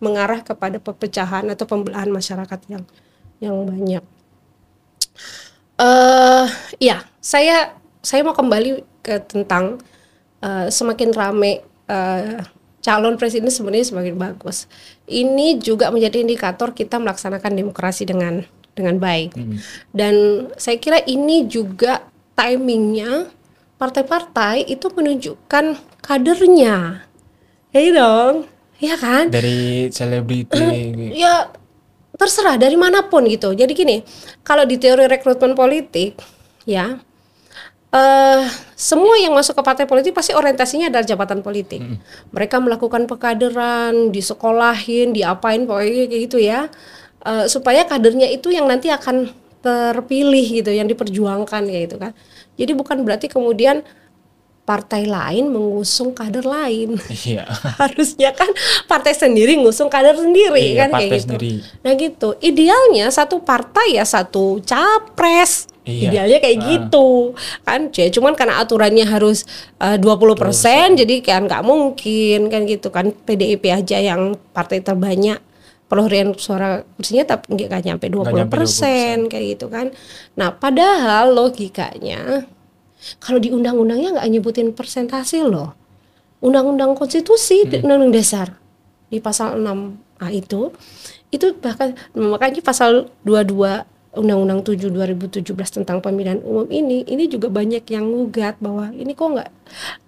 [0.00, 2.84] mengarah kepada perpecahan atau pembelahan masyarakat yang
[3.38, 4.04] yang banyak.
[5.78, 6.46] eh
[6.82, 9.78] ya, saya saya mau kembali ke tentang
[10.42, 12.40] eh, semakin rame eh,
[12.82, 14.70] calon presiden sebenarnya semakin bagus.
[15.04, 18.42] Ini juga menjadi indikator kita melaksanakan demokrasi dengan
[18.78, 19.34] dengan baik.
[19.90, 22.06] Dan saya kira ini juga
[22.38, 23.26] timingnya
[23.74, 27.02] partai-partai itu menunjukkan kadernya.
[27.74, 28.46] Ya dong,
[28.78, 29.28] ya kan?
[29.28, 30.56] dari selebriti
[31.12, 31.50] ya
[32.14, 33.50] terserah dari mana pun gitu.
[33.52, 33.96] Jadi gini,
[34.46, 36.14] kalau di teori rekrutmen politik,
[36.62, 37.02] ya
[37.88, 38.44] eh
[38.76, 41.82] semua yang masuk ke partai politik pasti orientasinya adalah jabatan politik.
[42.32, 46.72] Mereka melakukan pekaderan, disekolahin, diapain pokoknya kayak gitu ya,
[47.18, 52.12] Eh, supaya kadernya itu yang nanti akan terpilih gitu, yang diperjuangkan kayak gitu kan.
[52.54, 53.82] Jadi bukan berarti kemudian
[54.62, 57.48] partai lain mengusung kader lain iya
[57.80, 58.52] harusnya kan
[58.84, 61.24] partai sendiri ngusung kader sendiri Iya, kan partai kayak gitu.
[61.24, 61.52] sendiri.
[61.80, 62.28] Nah gitu.
[62.38, 65.72] Idealnya satu partai ya satu capres.
[65.88, 66.12] Iya.
[66.12, 66.64] Idealnya kayak Ah.
[66.68, 67.08] gitu
[67.64, 67.80] kan.
[67.88, 69.48] Ya, cuman karena aturannya harus
[69.80, 70.36] eh, 20%
[71.00, 73.08] jadi kan nggak mungkin kan gitu kan.
[73.16, 75.40] PDIP aja yang partai terbanyak
[75.88, 79.32] perolehan suara kursinya tapi nggak nggak nyampe 20%, nyampe 20%.
[79.32, 79.86] kayak gitu kan.
[80.36, 82.44] Nah, padahal logikanya
[83.18, 85.72] kalau di undang-undangnya nggak nyebutin persentase loh.
[86.38, 88.48] Undang-undang konstitusi di undang-undang dasar
[89.08, 90.70] di pasal 6A itu
[91.32, 97.84] itu bahkan makanya pasal 22 Undang-Undang 7 2017 tentang pemilihan umum ini ini juga banyak
[97.92, 99.50] yang ngugat bahwa ini kok nggak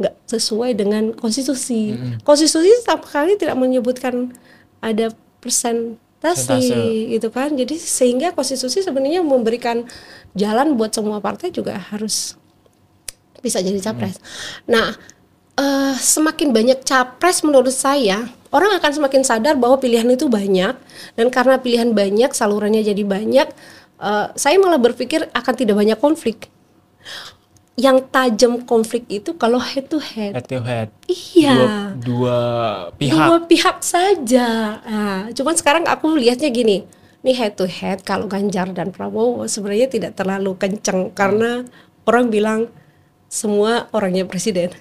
[0.01, 1.95] nggak sesuai dengan konstitusi.
[2.25, 4.33] Konstitusi sama sekali tidak menyebutkan
[4.81, 7.17] ada persentase Persentase.
[7.17, 7.49] gitu kan.
[7.57, 9.89] Jadi sehingga konstitusi sebenarnya memberikan
[10.37, 12.37] jalan buat semua partai juga harus
[13.41, 14.21] bisa jadi capres.
[14.69, 14.93] Nah,
[15.57, 20.77] eh, semakin banyak capres menurut saya orang akan semakin sadar bahwa pilihan itu banyak
[21.17, 23.49] dan karena pilihan banyak salurannya jadi banyak,
[24.05, 26.53] eh, saya malah berpikir akan tidak banyak konflik.
[27.81, 30.37] Yang tajam konflik itu kalau head to head.
[30.37, 31.97] head to head Iya.
[31.97, 32.39] dua, dua
[33.01, 34.49] pihak Dua pihak saja.
[34.85, 36.85] Nah, cuman sekarang aku lihatnya gini,
[37.25, 41.65] nih head to head kalau Ganjar dan Prabowo sebenarnya tidak terlalu kenceng karena
[42.05, 42.61] orang bilang
[43.31, 44.75] semua orangnya presiden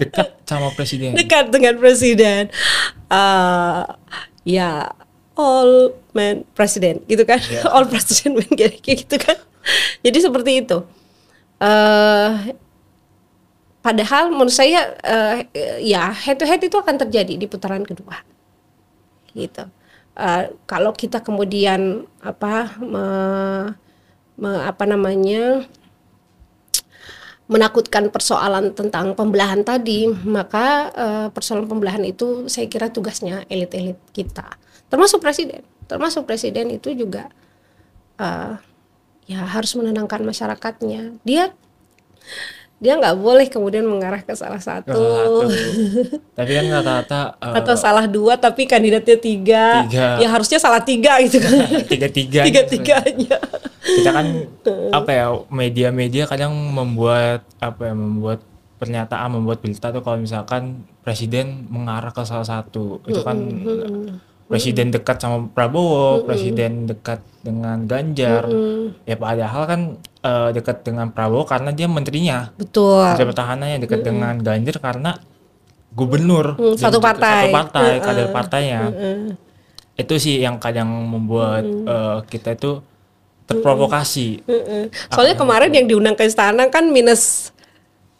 [0.00, 2.50] dekat sama presiden dekat dengan presiden.
[3.06, 3.84] Eh,
[4.42, 4.90] ya
[5.38, 7.38] all man presiden gitu kan,
[7.74, 9.38] all president man kayak gitu kan.
[10.02, 10.78] Jadi seperti itu.
[11.62, 12.52] Eh
[13.86, 15.46] padahal menurut saya uh,
[15.78, 18.18] ya head to head itu akan terjadi di putaran kedua.
[19.30, 19.62] Gitu.
[20.16, 23.06] Uh, kalau kita kemudian apa me,
[24.34, 25.68] me, apa namanya
[27.46, 34.58] menakutkan persoalan tentang pembelahan tadi, maka uh, persoalan pembelahan itu saya kira tugasnya elit-elit kita,
[34.90, 37.30] termasuk presiden, termasuk presiden itu juga
[38.18, 38.58] uh,
[39.26, 41.18] ya harus menenangkan masyarakatnya.
[41.26, 41.54] Dia
[42.76, 44.94] dia nggak boleh kemudian mengarah ke salah satu.
[46.38, 49.64] tapi kan rata-rata uh, atau salah dua tapi kandidatnya tiga.
[49.88, 50.06] tiga.
[50.20, 51.52] Ya harusnya salah tiga gitu kan.
[51.88, 52.40] tiga tiga.
[52.44, 53.38] tiga tiganya.
[53.80, 54.26] Kita kan
[54.92, 58.44] apa ya media-media kadang membuat apa ya membuat
[58.76, 63.40] pernyataan membuat berita tuh kalau misalkan presiden mengarah ke salah satu itu kan
[64.46, 68.46] presiden dekat sama Prabowo, presiden dekat dengan Ganjar.
[69.02, 69.80] Ya padahal kan
[70.22, 72.54] uh, dekat dengan Prabowo karena dia menterinya.
[72.54, 73.02] Betul.
[73.02, 75.18] Menteri pertahanannya dekat dengan Ganjar karena
[75.94, 77.50] gubernur mm, satu partai.
[77.50, 78.80] Satu partai, uh, kader partainya.
[78.90, 79.34] Uh,
[79.96, 82.84] Itu sih yang kadang membuat uh, kita itu
[83.48, 84.44] terprovokasi.
[85.08, 87.54] Soalnya kemarin yang diundang ke istana kan minus.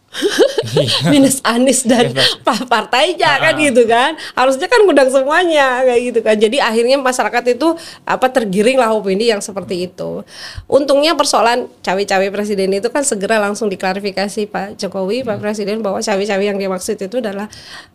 [1.11, 2.65] minus Anies dan Pak.
[2.67, 4.15] Partainya kan gitu kan.
[4.33, 6.35] Harusnya kan ngundang semuanya kayak gitu kan.
[6.39, 10.23] Jadi akhirnya masyarakat itu apa tergiring lah opini yang seperti itu.
[10.65, 15.27] Untungnya persoalan cawe-cawe presiden itu kan segera langsung diklarifikasi Pak Jokowi hmm.
[15.27, 17.47] Pak Presiden bahwa cawe-cawe yang dimaksud itu adalah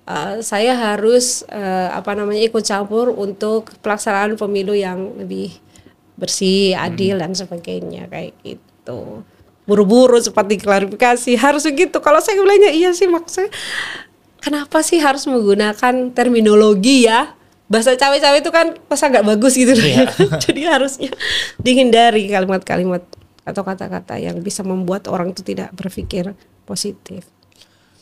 [0.06, 5.52] uh, saya harus uh, apa namanya ikut campur untuk pelaksanaan pemilu yang lebih
[6.16, 7.22] bersih adil hmm.
[7.24, 9.24] dan sebagainya kayak gitu
[9.62, 13.50] buru-buru seperti klarifikasi harus begitu kalau saya bilangnya iya sih maksudnya
[14.42, 17.32] kenapa sih harus menggunakan terminologi ya?
[17.70, 19.72] Bahasa cawe-cawe itu kan masa nggak bagus gitu.
[19.72, 20.10] Iya.
[20.44, 21.08] jadi harusnya
[21.56, 23.00] dihindari kalimat-kalimat
[23.48, 26.36] atau kata-kata yang bisa membuat orang itu tidak berpikir
[26.68, 27.24] positif.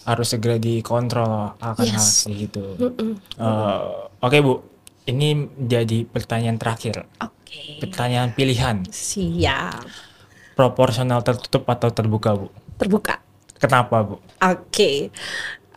[0.03, 2.27] Harus segera dikontrol akan yes.
[2.27, 2.65] hal gitu.
[2.81, 3.13] Mm -mm.
[3.37, 4.55] Uh, oke okay, bu.
[5.01, 5.29] Ini
[5.67, 7.07] jadi pertanyaan terakhir.
[7.19, 7.83] Okay.
[7.83, 8.87] pertanyaan pilihan.
[8.95, 10.10] Siap
[10.61, 12.53] proporsional tertutup atau terbuka, Bu?
[12.77, 13.17] Terbuka.
[13.57, 14.21] Kenapa, Bu?
[14.21, 14.37] Oke.
[14.69, 14.97] Okay.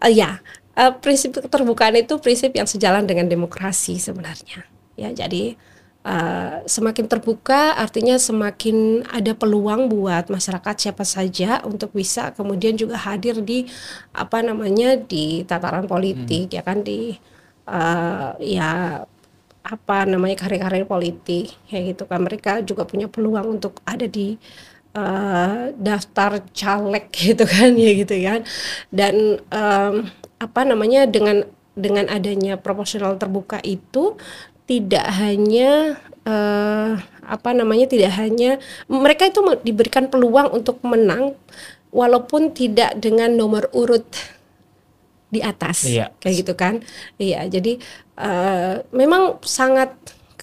[0.04, 0.44] Uh, eh, ya,
[0.76, 4.68] uh, prinsip keterbukaan itu prinsip yang sejalan dengan demokrasi sebenarnya.
[5.00, 5.56] Ya, jadi
[6.04, 13.00] uh, semakin terbuka artinya semakin ada peluang buat masyarakat siapa saja untuk bisa kemudian juga
[13.00, 13.72] hadir di
[14.12, 16.56] apa namanya di tataran politik hmm.
[16.60, 17.16] ya kan di
[17.72, 19.02] uh, ya
[19.64, 24.36] apa namanya karir-karir politik ya gitu kan mereka juga punya peluang untuk ada di
[24.98, 28.42] uh, daftar caleg gitu kan ya gitu kan
[28.94, 29.94] dan um,
[30.40, 34.14] apa namanya dengan dengan adanya proporsional terbuka itu
[34.70, 41.36] tidak hanya uh, apa namanya tidak hanya mereka itu diberikan peluang untuk menang
[41.90, 44.06] walaupun tidak dengan nomor urut
[45.34, 46.14] di atas iya.
[46.22, 46.86] kayak gitu kan
[47.18, 47.82] iya jadi
[48.22, 49.90] uh, memang sangat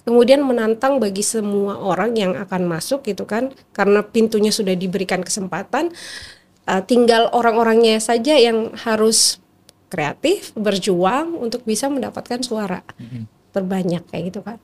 [0.03, 5.93] kemudian menantang bagi semua orang yang akan masuk gitu kan karena pintunya sudah diberikan kesempatan
[6.65, 9.37] uh, tinggal orang-orangnya saja yang harus
[9.91, 13.23] kreatif berjuang untuk bisa mendapatkan suara mm-hmm.
[13.53, 14.57] terbanyak kayak gitu kan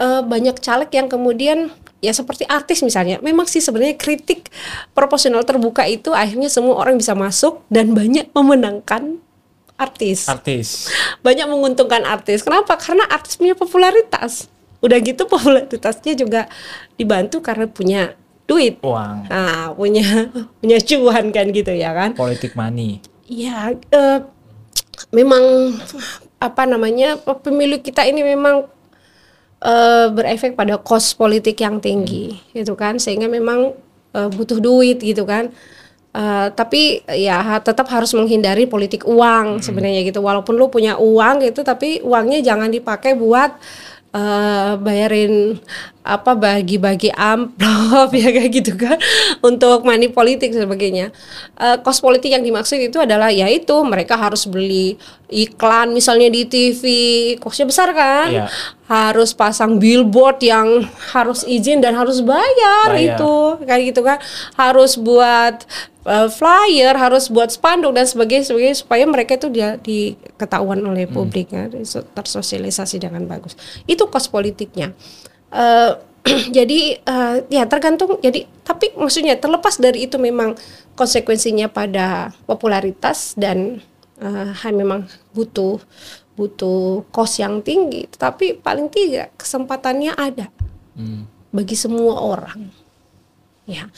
[0.00, 4.48] uh, banyak caleg yang kemudian ya seperti artis misalnya memang sih sebenarnya kritik
[4.96, 9.20] proporsional terbuka itu akhirnya semua orang bisa masuk dan banyak memenangkan
[9.74, 10.30] artis.
[10.30, 10.86] Artis.
[11.26, 12.46] Banyak menguntungkan artis.
[12.46, 12.78] Kenapa?
[12.78, 14.46] Karena artis punya popularitas
[14.84, 16.46] udah gitu popularitasnya juga
[17.00, 18.02] dibantu karena punya
[18.44, 18.80] duit.
[18.84, 19.24] Uang.
[19.28, 20.28] Nah punya
[20.60, 22.12] punya cuan kan gitu ya kan?
[22.12, 23.00] Politik money.
[23.24, 24.20] Ya uh,
[25.08, 25.74] memang
[26.36, 28.68] apa namanya pemilu kita ini memang
[29.64, 32.60] uh, berefek pada kos politik yang tinggi hmm.
[32.60, 33.00] gitu kan?
[33.00, 33.72] Sehingga memang
[34.12, 35.48] uh, butuh duit gitu kan?
[36.14, 39.62] Uh, tapi ya tetap harus menghindari politik uang hmm.
[39.64, 40.20] sebenarnya gitu.
[40.20, 43.56] Walaupun lu punya uang gitu tapi uangnya jangan dipakai buat
[44.14, 45.58] uh, bayarin
[46.04, 49.00] apa bagi-bagi amplop ya kayak gitu kan
[49.42, 51.10] untuk money politik sebagainya.
[51.58, 54.94] Uh, kos politik yang dimaksud itu adalah yaitu mereka harus beli
[55.32, 56.82] iklan misalnya di TV,
[57.42, 58.30] kosnya besar kan?
[58.30, 58.48] Yeah.
[58.84, 60.84] Harus pasang billboard yang
[61.16, 63.16] harus izin dan harus bayar, bayar.
[63.16, 64.18] itu kayak gitu kan.
[64.54, 65.64] Harus buat
[66.04, 71.14] uh, flyer, harus buat spanduk dan sebagainya, sebagainya supaya mereka itu dia diketahuan oleh hmm.
[71.16, 71.68] publik ya,
[72.12, 73.56] tersosialisasi dengan bagus.
[73.88, 74.92] Itu kos politiknya.
[75.48, 75.96] Uh,
[76.56, 80.56] jadi uh, ya tergantung jadi tapi maksudnya terlepas dari itu memang
[80.96, 83.84] konsekuensinya pada popularitas dan
[84.24, 85.04] uh, memang
[85.36, 85.84] butuh
[86.34, 90.50] butuh kos yang tinggi tapi paling tidak kesempatannya ada
[90.98, 91.50] hmm.
[91.54, 92.70] bagi semua orang
[93.64, 93.88] ya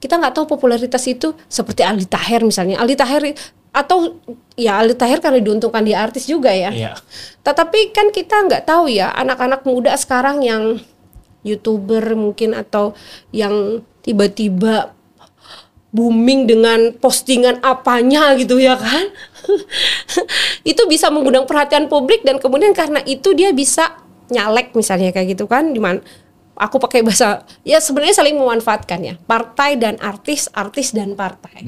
[0.00, 3.22] kita nggak tahu popularitas itu seperti Aldi Taher misalnya Aldi Taher
[3.70, 4.18] atau
[4.58, 6.74] ya Aldi Tahir karena diuntungkan di artis juga ya.
[6.74, 6.92] Iya.
[7.46, 10.82] Tetapi kan kita nggak tahu ya anak-anak muda sekarang yang
[11.46, 12.92] youtuber mungkin atau
[13.30, 14.92] yang tiba-tiba
[15.90, 19.10] booming dengan postingan apanya gitu ya kan?
[20.70, 23.98] Itu bisa mengundang perhatian publik dan kemudian karena itu dia bisa
[24.30, 25.98] nyalek misalnya kayak gitu kan di mana
[26.54, 31.66] aku pakai bahasa ya sebenarnya saling memanfaatkan ya partai dan artis artis dan partai.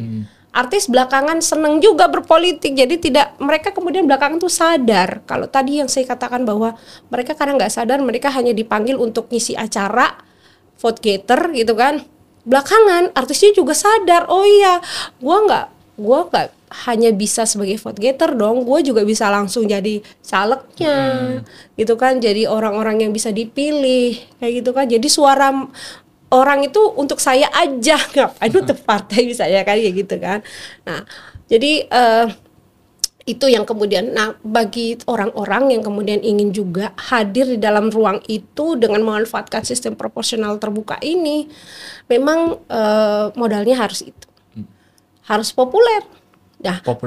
[0.53, 5.25] Artis belakangan seneng juga berpolitik jadi tidak mereka kemudian belakangan tuh sadar.
[5.25, 6.77] Kalau tadi yang saya katakan bahwa
[7.09, 10.13] mereka karena nggak sadar mereka hanya dipanggil untuk ngisi acara
[10.77, 12.05] vote getter gitu kan
[12.43, 14.83] belakangan artisnya juga sadar oh iya
[15.23, 15.67] gua nggak
[15.99, 16.49] gua nggak
[16.89, 20.99] hanya bisa sebagai vote getter dong gue juga bisa langsung jadi calegnya.
[21.77, 24.89] Gitu kan jadi orang-orang yang bisa dipilih kayak gitu kan.
[24.89, 25.53] Jadi suara
[26.33, 30.41] orang itu untuk saya aja ngapain untuk partai misalnya kan kayak gitu kan.
[30.89, 31.05] Nah
[31.53, 32.27] jadi eh,
[33.23, 38.75] itu yang kemudian nah bagi orang-orang yang kemudian ingin juga hadir di dalam ruang itu
[38.75, 41.47] dengan memanfaatkan sistem proporsional terbuka ini
[42.11, 44.27] memang eh, modalnya harus itu.
[45.23, 46.03] Harus populer.
[46.67, 46.99] Nah pop-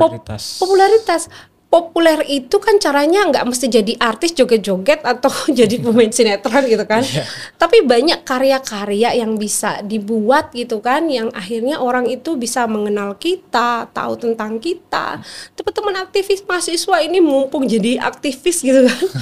[0.64, 1.28] Popularitas.
[1.76, 5.28] Populer itu kan caranya nggak mesti jadi artis joget-joget atau
[5.60, 7.28] jadi pemain sinetron gitu kan Iya.
[7.60, 13.92] tapi banyak karya-karya yang bisa dibuat gitu kan yang akhirnya orang itu bisa mengenal kita
[13.92, 15.20] tahu tentang kita
[15.60, 19.04] teman-teman aktivis mahasiswa ini mumpung jadi aktivis gitu kan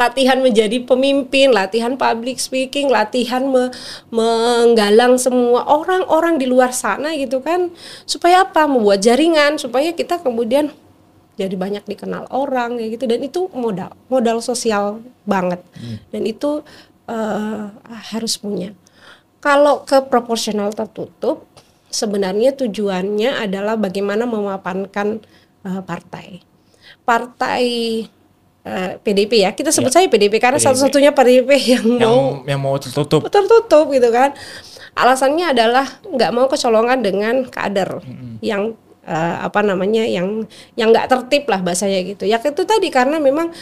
[0.00, 3.68] latihan menjadi pemimpin, latihan public speaking, latihan me-
[4.08, 7.68] menggalang semua orang-orang di luar sana gitu kan,
[8.08, 8.64] supaya apa?
[8.64, 10.72] Membuat jaringan supaya kita kemudian
[11.40, 15.64] jadi banyak dikenal orang kayak gitu dan itu modal, modal sosial banget
[16.12, 16.60] dan itu
[17.08, 17.64] eh,
[18.12, 18.76] harus punya.
[19.40, 21.48] Kalau ke proporsional tertutup,
[21.88, 25.24] sebenarnya tujuannya adalah bagaimana memapankan
[25.64, 26.44] eh, partai.
[27.02, 27.64] Partai
[28.62, 32.60] eh, PDP ya, kita sebut Ya, saja PDP karena satu-satunya PDP yang Yang mau yang
[32.60, 33.24] mau tertutup.
[33.26, 34.36] tertutup gitu kan.
[34.92, 38.04] Alasannya adalah nggak mau kecolongan dengan kader
[38.42, 38.74] yang
[39.06, 40.44] eh, apa namanya yang
[40.76, 42.24] yang nggak tertib lah bahasanya gitu.
[42.28, 43.52] Ya itu tadi karena memang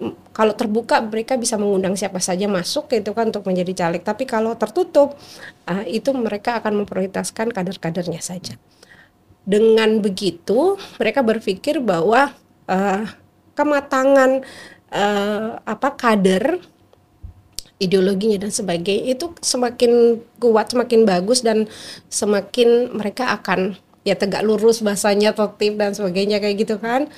[0.00, 4.02] m- kalau terbuka mereka bisa mengundang siapa saja masuk gitu kan untuk menjadi caleg.
[4.04, 5.16] Tapi kalau tertutup
[5.68, 8.54] eh, itu mereka akan memprioritaskan kader-kadernya saja.
[9.48, 12.32] Dengan begitu mereka berpikir bahwa
[12.68, 13.02] eh,
[13.56, 14.44] kematangan
[14.92, 16.60] eh, apa kader
[17.78, 21.70] ideologinya dan sebagainya itu semakin kuat semakin bagus dan
[22.10, 27.10] semakin mereka akan ya tegak lurus bahasanya tertib dan sebagainya kayak gitu kan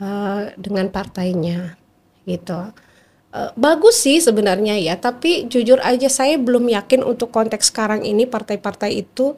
[0.00, 1.76] eh, dengan partainya
[2.26, 2.72] gitu.
[3.32, 8.28] Eh, bagus sih sebenarnya ya tapi jujur aja saya belum yakin untuk konteks sekarang ini
[8.28, 9.34] partai-partai itu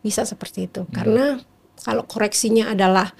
[0.00, 0.84] bisa seperti itu.
[0.90, 1.40] Karena
[1.84, 3.12] kalau koreksinya adalah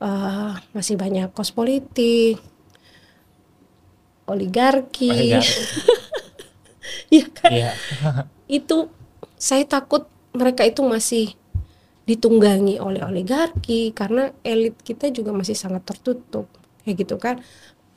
[0.00, 2.40] eh, masih banyak kos politik
[4.26, 5.10] oligarki.
[5.10, 5.50] Oligarki.
[7.12, 7.50] Iya kan?
[7.52, 7.72] Iya.
[8.48, 8.88] itu
[9.36, 11.36] saya takut mereka itu masih
[12.02, 16.50] ditunggangi oleh oligarki karena elit kita juga masih sangat tertutup.
[16.82, 17.38] Kayak gitu kan.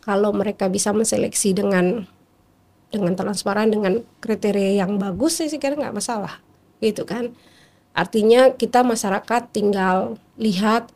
[0.05, 2.05] Kalau mereka bisa menseleksi dengan
[2.93, 6.37] dengan transparan dengan kriteria yang bagus sih kira nggak masalah.
[6.79, 7.33] Gitu kan.
[7.95, 10.91] Artinya kita masyarakat tinggal lihat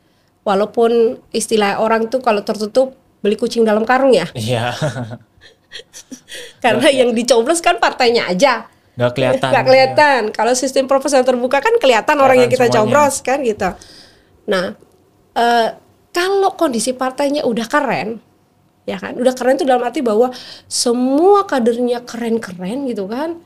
[0.45, 2.93] walaupun istilah orang tuh kalau tertutup
[3.25, 4.29] beli kucing dalam karung ya?
[4.37, 4.75] Iya.
[6.63, 8.65] karena yang dicoblos kan partainya aja
[8.99, 9.49] Nggak kelihatan.
[9.55, 10.21] nggak kelihatan.
[10.35, 12.83] Kalau sistem proporsional terbuka kan kelihatan orang yang kita semuanya.
[12.83, 13.69] coblos kan gitu.
[14.51, 14.75] Nah,
[15.39, 15.69] eh,
[16.11, 18.19] kalau kondisi partainya udah keren,
[18.83, 20.35] ya kan, udah keren itu dalam arti bahwa
[20.67, 23.39] semua kadernya keren-keren gitu kan,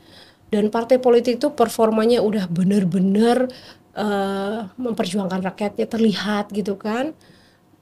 [0.50, 3.46] dan partai politik itu performanya udah bener-bener
[3.94, 7.14] eh, memperjuangkan rakyatnya terlihat gitu kan,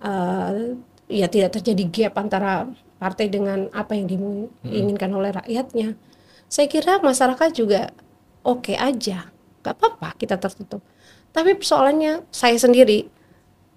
[0.03, 0.75] Eh,
[1.07, 2.67] ya tidak terjadi gap antara
[2.99, 5.95] partai dengan apa yang diinginkan oleh rakyatnya
[6.53, 7.97] saya kira masyarakat juga
[8.45, 9.33] oke aja
[9.65, 10.85] nggak apa-apa kita tertutup.
[11.33, 13.09] Tapi persoalannya saya sendiri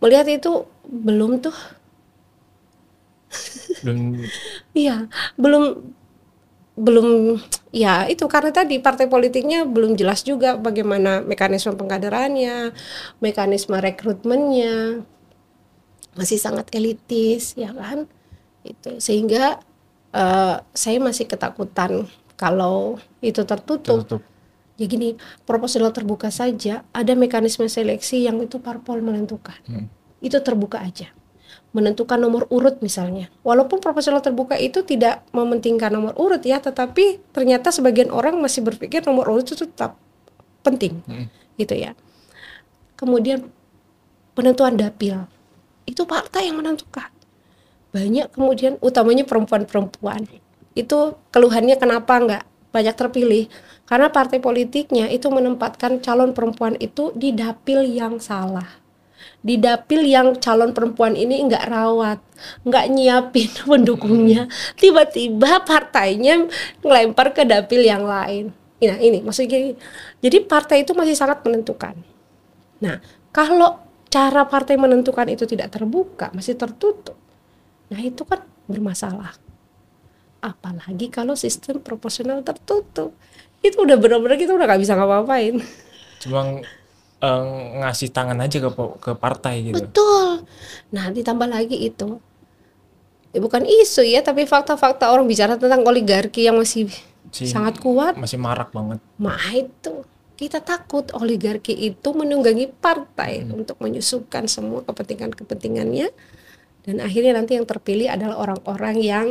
[0.03, 1.55] melihat itu belum tuh.
[3.79, 4.19] Belum.
[4.75, 5.07] Iya
[5.39, 5.87] belum
[6.75, 7.39] belum
[7.71, 12.75] ya itu karena tadi partai politiknya belum jelas juga bagaimana mekanisme pengkaderannya
[13.23, 14.99] mekanisme rekrutmennya.
[16.19, 18.11] Masih sangat elitis ya kan?
[18.67, 19.63] Itu sehingga
[20.11, 24.21] eh, saya masih ketakutan kalau itu tertutup tertutup.
[24.75, 25.15] Ya gini,
[25.47, 29.55] proporsional terbuka saja, ada mekanisme seleksi yang itu parpol menentukan.
[29.71, 29.87] Hmm.
[30.19, 31.15] Itu terbuka aja.
[31.71, 33.31] Menentukan nomor urut misalnya.
[33.39, 38.99] Walaupun proporsional terbuka itu tidak mementingkan nomor urut ya, tetapi ternyata sebagian orang masih berpikir
[39.07, 39.95] nomor urut itu tetap
[40.59, 40.99] penting.
[41.07, 41.31] Hmm.
[41.55, 41.95] Gitu ya.
[42.99, 43.47] Kemudian
[44.35, 45.23] penentuan dapil
[45.87, 47.07] itu partai yang menentukan
[47.95, 50.27] banyak kemudian utamanya perempuan-perempuan
[50.75, 52.43] itu keluhannya kenapa nggak
[52.75, 53.47] banyak terpilih
[53.87, 58.85] karena partai politiknya itu menempatkan calon perempuan itu di dapil yang salah
[59.45, 62.17] di dapil yang calon perempuan ini nggak rawat,
[62.65, 66.49] nggak nyiapin pendukungnya, tiba-tiba partainya
[66.81, 68.49] ngelempar ke dapil yang lain.
[68.81, 69.77] Nah ini maksudnya
[70.17, 71.93] jadi partai itu masih sangat menentukan.
[72.81, 72.97] Nah
[73.29, 77.17] kalau cara partai menentukan itu tidak terbuka, masih tertutup,
[77.93, 79.44] nah itu kan bermasalah.
[80.45, 83.17] Apalagi kalau sistem proporsional tertutup,
[83.65, 85.57] itu udah benar-benar kita udah nggak bisa ngapa-ngapain.
[86.21, 86.61] Cuma
[87.25, 87.43] uh,
[87.81, 88.69] ngasih tangan aja ke
[89.01, 89.81] ke partai gitu.
[89.81, 90.45] Betul.
[90.93, 92.21] Nah, ditambah lagi itu.
[93.33, 96.93] Ya, bukan isu ya, tapi fakta-fakta orang bicara tentang oligarki yang masih
[97.33, 98.13] si, sangat kuat.
[98.13, 99.01] Masih marak banget.
[99.17, 103.55] Mah itu kita takut oligarki itu menunggangi partai hmm.
[103.55, 106.07] untuk menyusupkan semua kepentingan-kepentingannya
[106.85, 109.27] dan akhirnya nanti yang terpilih adalah orang-orang yang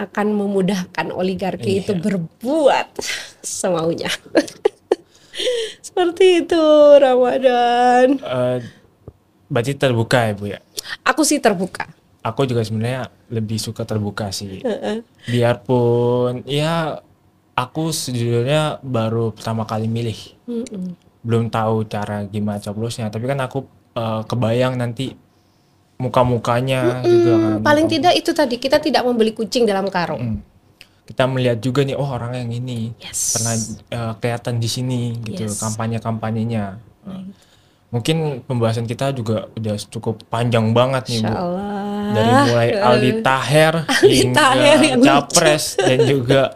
[0.00, 1.80] akan memudahkan oligarki iya.
[1.84, 2.88] itu berbuat
[3.44, 4.08] semaunya.
[5.86, 6.64] Seperti itu
[6.96, 8.20] Ramadan.
[8.20, 8.58] Uh,
[9.48, 10.60] berarti terbuka ya Bu ya?
[11.04, 11.88] Aku sih terbuka.
[12.22, 14.62] Aku juga sebenarnya lebih suka terbuka sih.
[14.62, 14.96] Uh -uh.
[15.26, 17.02] Biarpun ya
[17.52, 20.18] aku sejujurnya baru pertama kali milih.
[20.46, 20.86] Uh -uh.
[21.22, 25.14] Belum tahu cara gimana coblosnya, tapi kan aku uh, kebayang nanti
[26.00, 27.58] muka-mukanya mm juga kan.
[27.64, 30.40] Paling muka tidak itu tadi kita tidak membeli kucing dalam karung.
[30.40, 30.52] Mm
[31.02, 33.34] kita melihat juga nih oh orang yang ini yes.
[33.34, 33.54] pernah
[33.92, 35.58] uh, kelihatan di sini gitu yes.
[35.58, 37.28] kampanye kampanyenya hmm.
[37.90, 41.34] mungkin pembahasan kita juga udah cukup panjang banget nih bu
[42.12, 43.74] dari mulai Aldi Taher
[44.08, 44.46] hingga
[45.02, 46.54] capres dan juga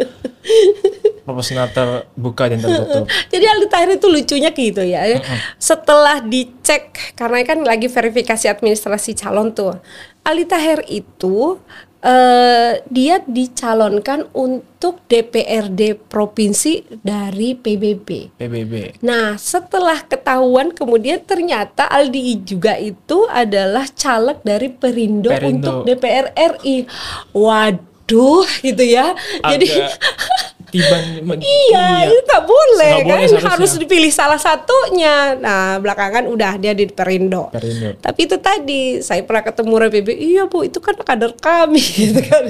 [1.26, 3.10] proporsional terbuka dan tertutup.
[3.34, 5.18] Jadi Aldi Taher itu lucunya gitu ya.
[5.58, 9.74] Setelah dicek karena kan lagi verifikasi administrasi calon tuh.
[10.22, 11.58] Aldi Taher itu
[12.06, 18.38] uh, dia dicalonkan untuk DPRD provinsi dari PBB.
[18.38, 19.02] PBB.
[19.02, 25.50] Nah, setelah ketahuan kemudian ternyata Aldi juga itu adalah caleg dari Perindo, Perindo.
[25.50, 26.86] untuk DPR RI.
[27.34, 29.14] Waduh, gitu ya.
[29.42, 29.68] Agak Jadi
[30.70, 31.02] tiban
[31.38, 32.10] iya, iya.
[32.10, 36.90] itu nggak boleh gak kan boleh, harus dipilih salah satunya nah belakangan udah dia di
[36.90, 37.48] Perindo.
[37.54, 42.20] Perindo tapi itu tadi saya pernah ketemu RPB iya bu itu kan kader kami gitu
[42.24, 42.44] kan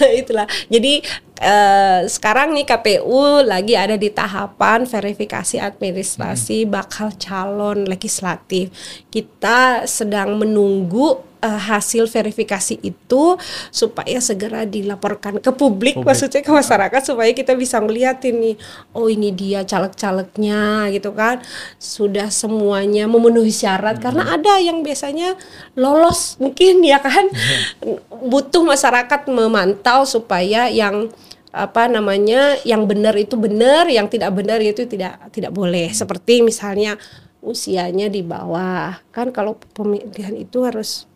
[0.00, 1.02] nah itulah jadi
[1.40, 6.68] Uh, sekarang nih KPU lagi ada di tahapan verifikasi administrasi hmm.
[6.68, 8.68] bakal calon legislatif.
[9.08, 13.36] Kita sedang menunggu uh, hasil verifikasi itu
[13.72, 16.06] supaya segera dilaporkan ke publik, publik.
[16.06, 18.56] maksudnya ke masyarakat supaya kita bisa melihat ini
[18.92, 21.40] oh ini dia caleg-calegnya gitu kan
[21.80, 24.04] sudah semuanya memenuhi syarat hmm.
[24.04, 25.34] karena ada yang biasanya
[25.74, 28.30] lolos mungkin ya kan hmm.
[28.30, 31.10] butuh masyarakat memantau supaya yang
[31.50, 36.94] apa namanya yang benar itu benar yang tidak benar itu tidak tidak boleh seperti misalnya
[37.42, 41.09] usianya di bawah kan kalau pemilihan itu harus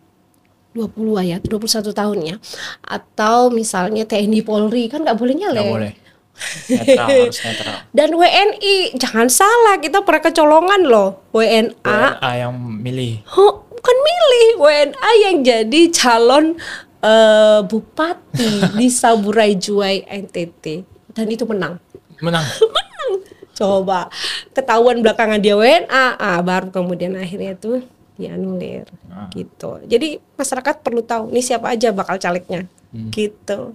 [0.74, 2.36] 20 ya, 21 tahun ya.
[2.82, 5.62] Atau misalnya TNI Polri kan nggak boleh nyalek.
[5.62, 5.94] Nggak boleh.
[6.70, 7.78] Netral, harus netral.
[7.94, 11.30] Dan WNI, jangan salah, kita pernah kecolongan loh.
[11.30, 12.18] WNA.
[12.18, 13.22] WNA yang milih.
[13.38, 16.58] Oh, bukan milih, WNA yang jadi calon
[17.06, 18.50] uh, bupati
[18.82, 20.82] di Saburai Juai NTT.
[21.14, 21.78] Dan itu menang.
[22.18, 22.42] Menang.
[22.74, 23.10] menang.
[23.54, 24.10] Coba
[24.50, 29.26] ketahuan belakangan dia WNA, ah, baru kemudian akhirnya tuh dianulir ah.
[29.34, 29.82] gitu.
[29.84, 33.10] Jadi masyarakat perlu tahu ini siapa aja bakal calegnya hmm.
[33.10, 33.74] gitu.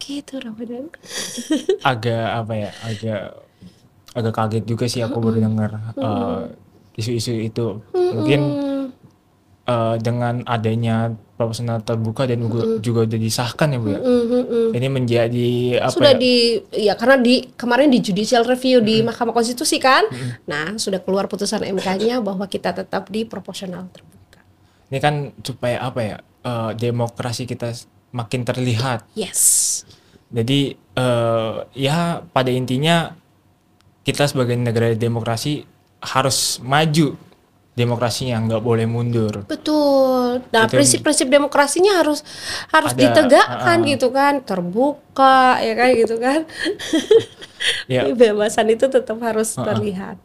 [0.00, 0.88] Gitu Ramadan.
[1.92, 2.70] agak apa ya?
[2.82, 3.20] Agak
[4.12, 6.48] agak kaget juga sih aku baru dengar uh,
[6.96, 7.80] isu-isu itu.
[7.92, 8.40] Mungkin
[9.66, 12.78] uh, dengan adanya proporsional terbuka dan juga, mm.
[12.82, 14.00] juga udah disahkan ya bu ya.
[14.00, 14.66] Mm -hmm.
[14.78, 15.50] Ini menjadi
[15.82, 16.22] apa sudah ya?
[16.22, 16.34] di
[16.86, 18.86] ya karena di kemarin di judicial review mm.
[18.86, 20.46] di Mahkamah Konstitusi kan, mm.
[20.46, 24.40] nah sudah keluar putusan MK-nya bahwa kita tetap di proporsional terbuka.
[24.92, 27.74] Ini kan supaya apa ya uh, demokrasi kita
[28.14, 29.08] makin terlihat.
[29.18, 29.82] Yes.
[30.32, 33.12] Jadi uh, ya pada intinya
[34.02, 35.64] kita sebagai negara demokrasi
[36.02, 37.14] harus maju
[37.72, 39.48] demokrasinya nggak boleh mundur.
[39.48, 40.44] Betul.
[40.52, 42.20] Nah, prinsip-prinsip demokrasinya harus
[42.68, 46.40] harus ada, ditegakkan uh, gitu kan, terbuka ya kan gitu kan.
[47.88, 48.04] ya.
[48.12, 50.20] Kebebasan itu tetap harus uh, terlihat.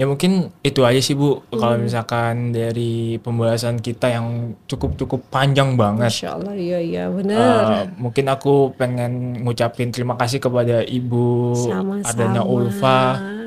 [0.00, 1.44] Ya mungkin itu aja sih Bu.
[1.52, 1.84] Kalau Hmm.
[1.84, 6.08] misalkan dari pembahasan kita yang cukup-cukup panjang banget.
[6.08, 7.92] Masya Allah, iya iya benar.
[8.00, 13.00] mungkin aku pengen ngucapin terima kasih kepada Ibu Sama-sama, Ardana Ulfa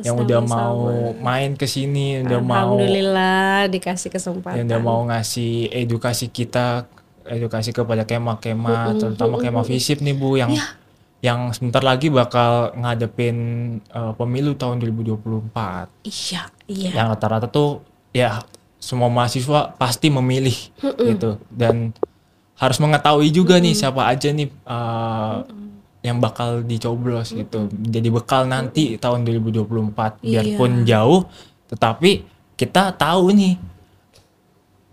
[0.05, 0.77] yang udah mau
[1.17, 4.61] main ke sini, udah mau Alhamdulillah dikasih yang kesempatan.
[4.69, 6.85] udah mau ngasih edukasi kita,
[7.25, 10.82] edukasi kepada kema-kema, terutama kema visip nih Bu yang Iya.
[11.23, 13.37] Yang sebentar lagi bakal ngadepin
[13.79, 16.03] eh, pemilu tahun 2024.
[16.03, 16.91] Iya, iya.
[16.91, 17.79] Yang rata-rata tuh
[18.11, 18.43] ya
[18.75, 20.53] semua mahasiswa pasti memilih
[21.07, 21.95] gitu dan
[22.59, 25.47] harus mengetahui juga nih siapa aja nih uh,
[26.03, 27.71] yang bakal dicoblos gitu.
[27.71, 30.43] Jadi bekal nanti tahun 2024 Iya.
[30.43, 31.23] biarpun jauh
[31.71, 32.27] tetapi
[32.59, 33.55] kita tahu nih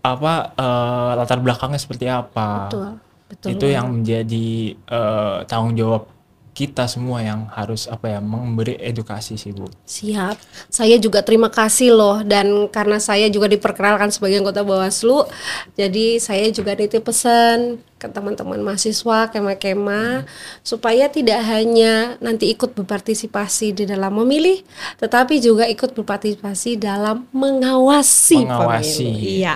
[0.01, 2.71] apa uh, latar belakangnya seperti apa.
[2.71, 2.87] Betul,
[3.27, 3.49] betul.
[3.59, 4.47] Itu yang menjadi
[4.87, 6.07] uh, tanggung jawab
[6.51, 9.71] kita semua yang harus apa ya memberi edukasi sih Bu.
[9.87, 10.35] Siap.
[10.67, 15.31] Saya juga terima kasih loh dan karena saya juga diperkenalkan sebagai anggota Bawaslu,
[15.79, 20.25] jadi saya juga nitip pesan ke teman-teman mahasiswa kema-kema
[20.65, 24.59] supaya tidak hanya nanti ikut berpartisipasi di dalam memilih,
[24.99, 29.05] tetapi juga ikut berpartisipasi dalam mengawasi, Mengawasi.
[29.07, 29.23] pemilu.
[29.39, 29.55] Iya.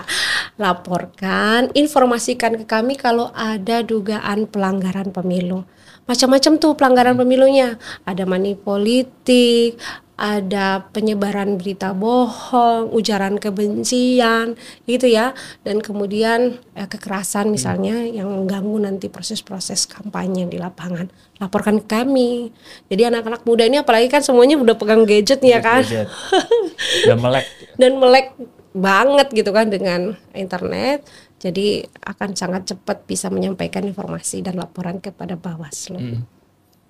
[0.61, 5.67] Laporkan, informasikan ke kami kalau ada dugaan pelanggaran pemilu
[6.05, 7.77] macam-macam tuh pelanggaran pemilunya.
[8.05, 9.81] Ada money politik,
[10.15, 14.55] ada penyebaran berita bohong, ujaran kebencian,
[14.87, 15.35] gitu ya.
[15.67, 21.11] Dan kemudian eh, kekerasan misalnya yang mengganggu nanti proses-proses kampanye di lapangan.
[21.43, 22.55] Laporkan ke kami.
[22.87, 25.83] Jadi anak-anak muda ini apalagi kan semuanya udah pegang gadget nih ya kan.
[25.83, 26.07] Gadget.
[27.07, 27.45] Udah melek.
[27.75, 28.27] Dan melek
[28.75, 31.03] banget gitu kan dengan internet.
[31.35, 36.23] Jadi akan sangat cepat bisa menyampaikan informasi dan laporan kepada Bawaslu.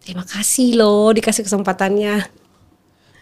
[0.06, 2.46] Terima kasih loh dikasih kesempatannya.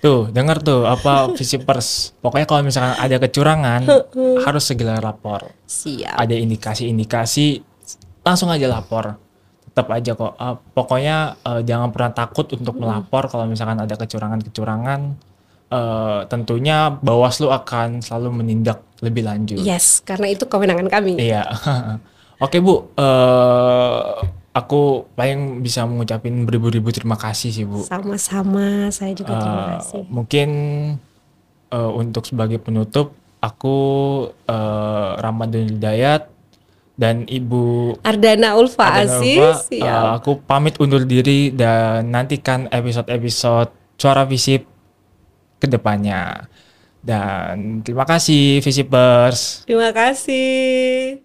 [0.03, 2.11] Tuh, dengar tuh apa visipers.
[2.19, 3.87] Pokoknya kalau misalkan ada kecurangan
[4.45, 5.47] harus segera lapor.
[5.63, 6.19] Siap.
[6.19, 7.63] Ada indikasi-indikasi
[8.19, 9.15] langsung aja lapor.
[9.71, 10.35] Tetap aja kok.
[10.35, 15.31] Eh, pokoknya eh, jangan pernah takut untuk melapor kalau misalkan ada kecurangan-kecurangan.
[15.73, 19.57] Eh, tentunya Bawaslu akan selalu menindak lebih lanjut.
[19.57, 21.17] Yes, karena itu kewenangan kami.
[21.17, 21.49] Iya.
[22.45, 24.03] Oke Bu, eh
[24.53, 27.81] aku paling bisa mengucapin beribu-ribu terima kasih sih Bu.
[27.81, 30.03] Sama-sama, saya juga terima Eh, kasih.
[30.07, 30.49] mungkin
[31.69, 33.77] eh, untuk sebagai penutup, aku
[34.45, 36.29] eh, Ramadan Hidayat
[36.93, 40.21] dan Ibu Ardana Ulfa Aziz, Ulfa, siap.
[40.21, 44.69] aku pamit undur diri dan nantikan episode-episode Suara Visip
[45.63, 46.51] ke depannya.
[46.99, 49.63] Dan terima kasih Visipers.
[49.63, 51.23] Terima kasih.